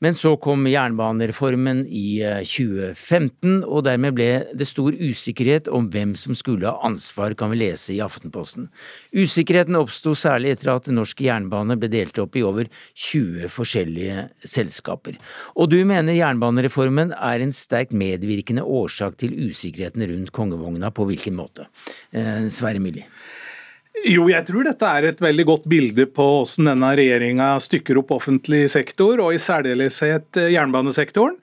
[0.01, 6.15] Men så kom jernbanereformen i 2015, eh, og dermed ble det stor usikkerhet om hvem
[6.17, 8.71] som skulle ha ansvar, kan vi lese i Aftenposten.
[9.13, 15.21] Usikkerheten oppsto særlig etter at norsk jernbane ble delt opp i over 20 forskjellige selskaper.
[15.61, 21.37] Og du mener jernbanereformen er en sterkt medvirkende årsak til usikkerheten rundt kongevogna, på hvilken
[21.37, 21.69] måte?
[22.17, 23.05] Eh, Sverre Myrli.
[24.09, 28.15] Jo, jeg tror dette er et veldig godt bilde på hvordan denne regjeringa stykker opp
[28.17, 31.37] offentlig sektor, og i særdeleshet eh, jernbanesektoren.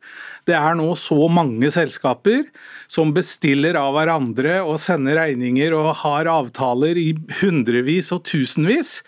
[0.48, 2.48] Det er nå så mange selskaper
[2.92, 7.10] som bestiller av hverandre og sender regninger og har avtaler i
[7.42, 9.02] hundrevis og tusenvis,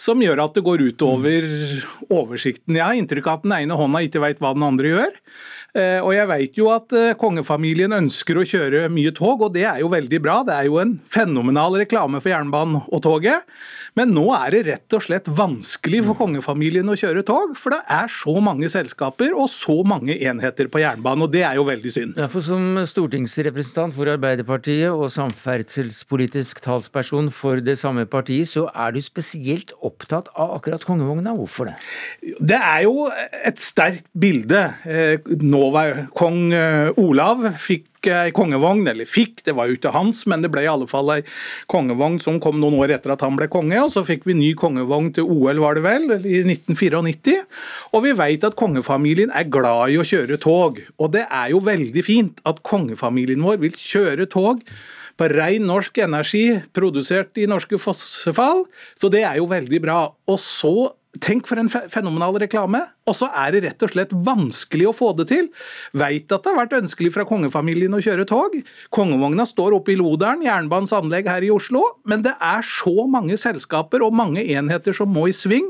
[0.00, 1.48] som gjør at det går utover
[2.10, 2.76] oversikten.
[2.78, 5.18] Jeg har inntrykk av at den ene hånda ikke veit hva den andre gjør.
[5.72, 9.64] Eh, og jeg vet jo at eh, kongefamilien ønsker å kjøre mye tog, og det
[9.64, 10.42] er jo veldig bra.
[10.44, 13.46] Det er jo en fenomenal reklame for jernbanen og toget.
[13.96, 17.80] Men nå er det rett og slett vanskelig for kongefamilien å kjøre tog, for det
[17.92, 21.92] er så mange selskaper og så mange enheter på jernbanen, og det er jo veldig
[21.92, 22.20] synd.
[22.20, 22.76] Ja, for Som
[23.26, 30.28] stortingsrepresentant for Arbeiderpartiet og samferdselspolitisk talsperson for det samme partiet, så er du spesielt opptatt
[30.34, 31.34] av akkurat kongevogna.
[31.36, 31.76] Hvorfor det?
[32.40, 33.08] Det er jo
[33.44, 34.72] et sterkt bilde.
[34.86, 39.92] Eh, nå var kong eh, Olav fikk ei kongevogn, eller fikk, det var jo ikke
[39.94, 41.20] hans, men det ble i alle fall ei
[41.70, 43.78] kongevogn som kom noen år etter at han ble konge.
[43.78, 47.44] og Så fikk vi ny kongevogn til OL, var det vel, i 1994.
[47.92, 50.82] Og vi vet at kongefamilien er glad i å kjøre tog.
[50.98, 54.64] Og det er jo veldig fint at kongefamilien vår vil kjøre tog
[55.18, 58.64] på ren norsk energi produsert i norske fossefall.
[58.98, 60.00] Så det er jo veldig bra.
[60.26, 62.80] Og så Tenk for en fenomenal reklame.
[63.04, 65.50] Og så er det rett og slett vanskelig å få det til.
[65.92, 68.54] Veit at det har vært ønskelig fra kongefamilien å kjøre tog.
[68.94, 71.84] Kongevogna står oppe i Lodalen, jernbanens anlegg her i Oslo.
[72.08, 75.68] Men det er så mange selskaper og mange enheter som må i sving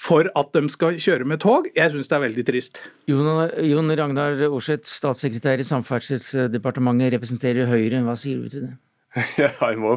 [0.00, 1.68] for at de skal kjøre med tog.
[1.76, 2.80] Jeg syns det er veldig trist.
[3.10, 8.00] Jon Ragnar Aarseth, statssekretær i Samferdselsdepartementet, representerer Høyre.
[8.06, 8.76] Hva sier du til det?
[9.42, 9.96] Ja, jeg må.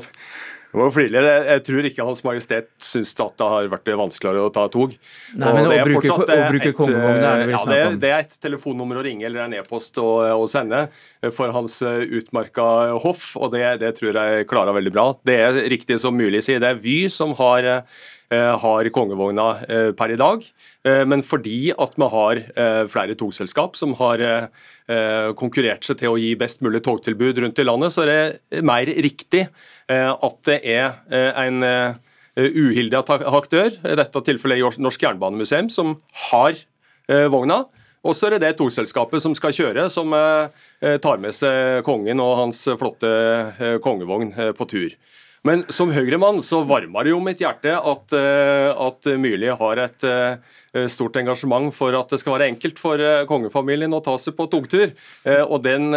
[0.74, 4.96] Jeg tror ikke Hans Majestet syns at det har vært vanskeligere å ta tog.
[5.38, 9.02] Nei, men Å bruke, å bruke kongevogn er det ja, det, det er et telefonnummer
[9.02, 10.88] å ringe eller en e-post å, å, sende
[11.36, 12.66] for hans utmerka
[13.04, 15.12] hoff, og det, det tror jeg klarer veldig bra.
[15.22, 18.23] Det er riktig som mulig sier, det er Vy som har Eh,
[18.60, 20.44] har kongevogna eh, per i dag.
[20.88, 22.42] Eh, men fordi at vi har
[22.92, 24.22] flere togselskap som har
[25.40, 28.90] konkurrert seg til å gi best mulig togtilbud rundt i landet, så er det mer
[29.06, 29.46] riktig
[29.88, 30.98] at det er
[31.40, 31.64] en
[32.36, 35.96] uhildig aktør, i dette tilfellet Norsk Jernbanemuseum, som
[36.28, 36.60] har
[37.32, 37.62] vogna.
[38.04, 42.36] Og så er det det togselskapet som skal kjøre, som tar med seg kongen og
[42.42, 45.00] hans flotte kongevogn på tur.
[45.44, 50.06] Men som Høyre-mann så varmer det jo mitt hjerte at, eh, at Myrli har et
[50.08, 50.54] eh,
[50.90, 54.48] stort engasjement for at det skal være enkelt for eh, kongefamilien å ta seg på
[54.52, 54.94] togtur.
[55.24, 55.92] Eh, og den,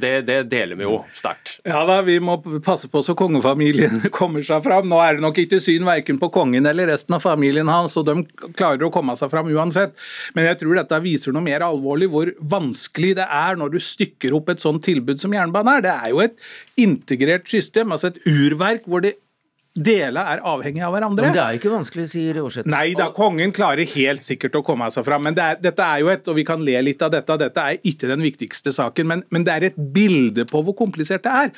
[0.00, 1.58] det, det deler vi jo sterkt.
[1.68, 4.88] Ja da, vi må passe på så kongefamilien kommer seg fram.
[4.90, 8.08] Nå er det nok ikke syn verken på kongen eller resten av familien hans, og
[8.08, 8.16] de
[8.58, 9.94] klarer å komme seg fram uansett.
[10.36, 14.34] Men jeg tror dette viser noe mer alvorlig hvor vanskelig det er når du stykker
[14.36, 15.86] opp et sånt tilbud som jernbane er.
[15.86, 16.36] Det er jo et
[16.78, 19.16] integrert system, altså et urverk hvor det
[19.78, 21.28] Deler er avhengig av hverandre.
[21.28, 22.70] Men det er jo ikke vanskelig, sier Aarseth.
[22.70, 25.24] Nei da, kongen klarer helt sikkert å komme seg fram.
[25.28, 27.64] Men det er, dette er jo et, og vi kan le litt av dette, dette
[27.64, 31.34] er ikke den viktigste saken, men, men det er et bilde på hvor komplisert det
[31.44, 31.52] er.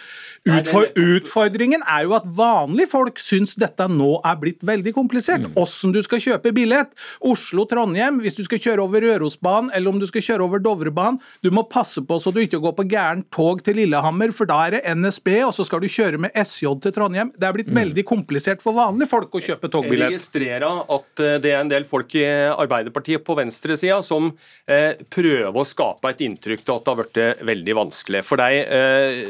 [0.51, 5.49] Utfor, utfordringen er jo at vanlige folk syns dette nå er blitt veldig komplisert.
[5.59, 5.97] Åssen mm.
[5.97, 6.93] du skal kjøpe billett.
[7.27, 11.21] Oslo-Trondheim, hvis du skal kjøre over Rørosbanen eller om du skal kjøre over Dovrebanen.
[11.45, 14.59] Du må passe på så du ikke går på gærent tog til Lillehammer, for da
[14.67, 17.33] er det NSB, og så skal du kjøre med SJ til Trondheim.
[17.37, 17.79] Det er blitt mm.
[17.81, 20.11] veldig komplisert for vanlige folk å kjøpe togbillett.
[20.11, 24.33] Jeg registrerer at eh, det er en del folk i Arbeiderpartiet på venstresida som
[24.67, 28.25] eh, prøver å skape et inntrykk av at det har blitt veldig vanskelig.
[28.27, 29.25] For eh,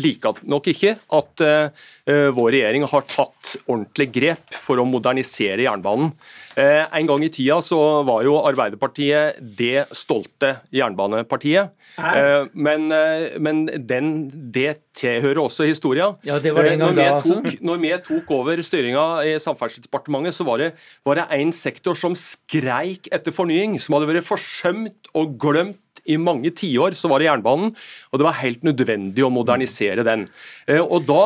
[0.00, 6.10] liker nok ikke at eh, vår regjering har tatt ordentlig grep for å modernisere jernbanen.
[6.54, 11.74] Eh, en gang i tida så var jo Arbeiderpartiet det stolte jernbanepartiet.
[11.98, 14.12] Eh, men, eh, men den,
[14.54, 16.12] det tilhører også historia.
[16.26, 17.58] Ja, det var den gang når, vi da, altså.
[17.60, 20.72] når vi tok over styringa i Samferdselsdepartementet, så var det,
[21.06, 26.18] var det en sektor som skreik etter fornying, som hadde vært forsømt og glemt i
[26.20, 27.72] mange tiår så var det jernbanen,
[28.10, 30.26] og det var helt nødvendig å modernisere den.
[30.84, 31.22] Og da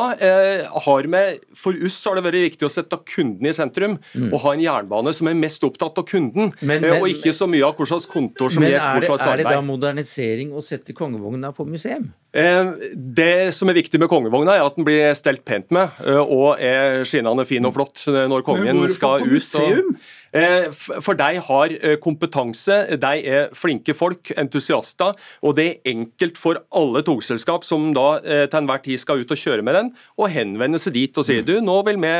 [0.85, 1.21] har vi
[1.55, 4.29] For oss har det vært viktig å sette kunden i sentrum, mm.
[4.31, 7.47] og ha en jernbane som er mest opptatt av kunden, men, men, og ikke så
[7.49, 9.45] mye av hva slags kontor som gjør hva slags arbeid.
[9.45, 12.09] Er det da modernisering å sette kongevogna på museum?
[12.29, 16.19] Eh, det som er viktig med kongevogna, er at den blir stelt pent med eh,
[16.21, 19.33] og er skinnende fin og flott når kongen skal ut.
[19.39, 19.95] Museum?
[20.35, 26.59] Eh, for de har kompetanse, de er flinke folk, entusiaster, og det er enkelt for
[26.75, 30.79] alle togselskap som da til enhver tid skal ut og kjøre med den, å henvende
[30.81, 31.45] seg dit og si mm.
[31.47, 32.13] du, nå vil vi,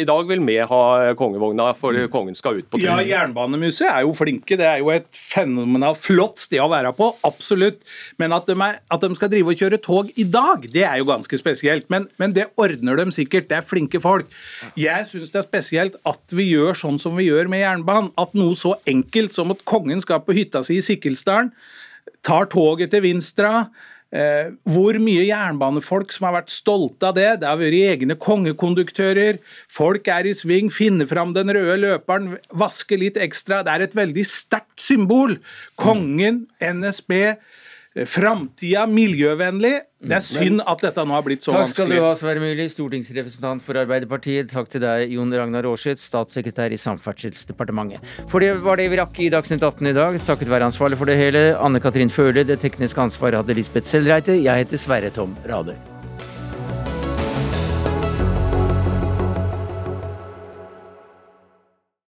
[0.00, 0.82] i dag vil vi ha
[1.18, 2.08] kongevogna, for mm.
[2.12, 2.88] kongen skal ut på tur.
[2.88, 7.10] Ja, Jernbanemuseet er jo flinke, det er jo et fenomenalt flott sted å være på,
[7.26, 7.82] absolutt.
[8.20, 11.00] Men at de, er, at de skal drive og kjøre tog i dag, det er
[11.00, 11.88] jo ganske spesielt.
[11.92, 13.48] Men, men det ordner de sikkert.
[13.50, 14.30] Det er flinke folk.
[14.78, 18.12] Jeg syns det er spesielt at vi gjør sånn som vi gjør med jernbanen.
[18.20, 21.52] At noe så enkelt som at kongen skal på hytta si i Sikkilsdalen,
[22.24, 23.66] tar toget til Vinstra.
[24.14, 27.30] Eh, hvor mye jernbanefolk som har vært stolte av det.
[27.42, 29.40] Det har vært egne kongekonduktører.
[29.66, 33.64] Folk er i sving, finner fram den røde løperen, vasker litt ekstra.
[33.66, 35.40] Det er et veldig sterkt symbol.
[35.80, 37.34] Kongen, NSB,
[38.02, 39.74] framtida, miljøvennlig.
[40.04, 41.70] Det er synd at dette nå har blitt så vanskelig.
[41.70, 44.50] Takk skal du ha, Sverre Myrli, stortingsrepresentant for Arbeiderpartiet.
[44.52, 48.04] Takk til deg, Jon Ragnar Aarseth, statssekretær i Samferdselsdepartementet.
[48.28, 51.08] For det var det vi rakk i Dagsnytt 18 i dag, takket være ansvarlig for
[51.08, 51.46] det hele.
[51.56, 54.40] Anne Katrin Føhle, det tekniske ansvaret hadde Lisbeth Selreite.
[54.42, 55.93] Jeg heter Sverre Tom Radøy.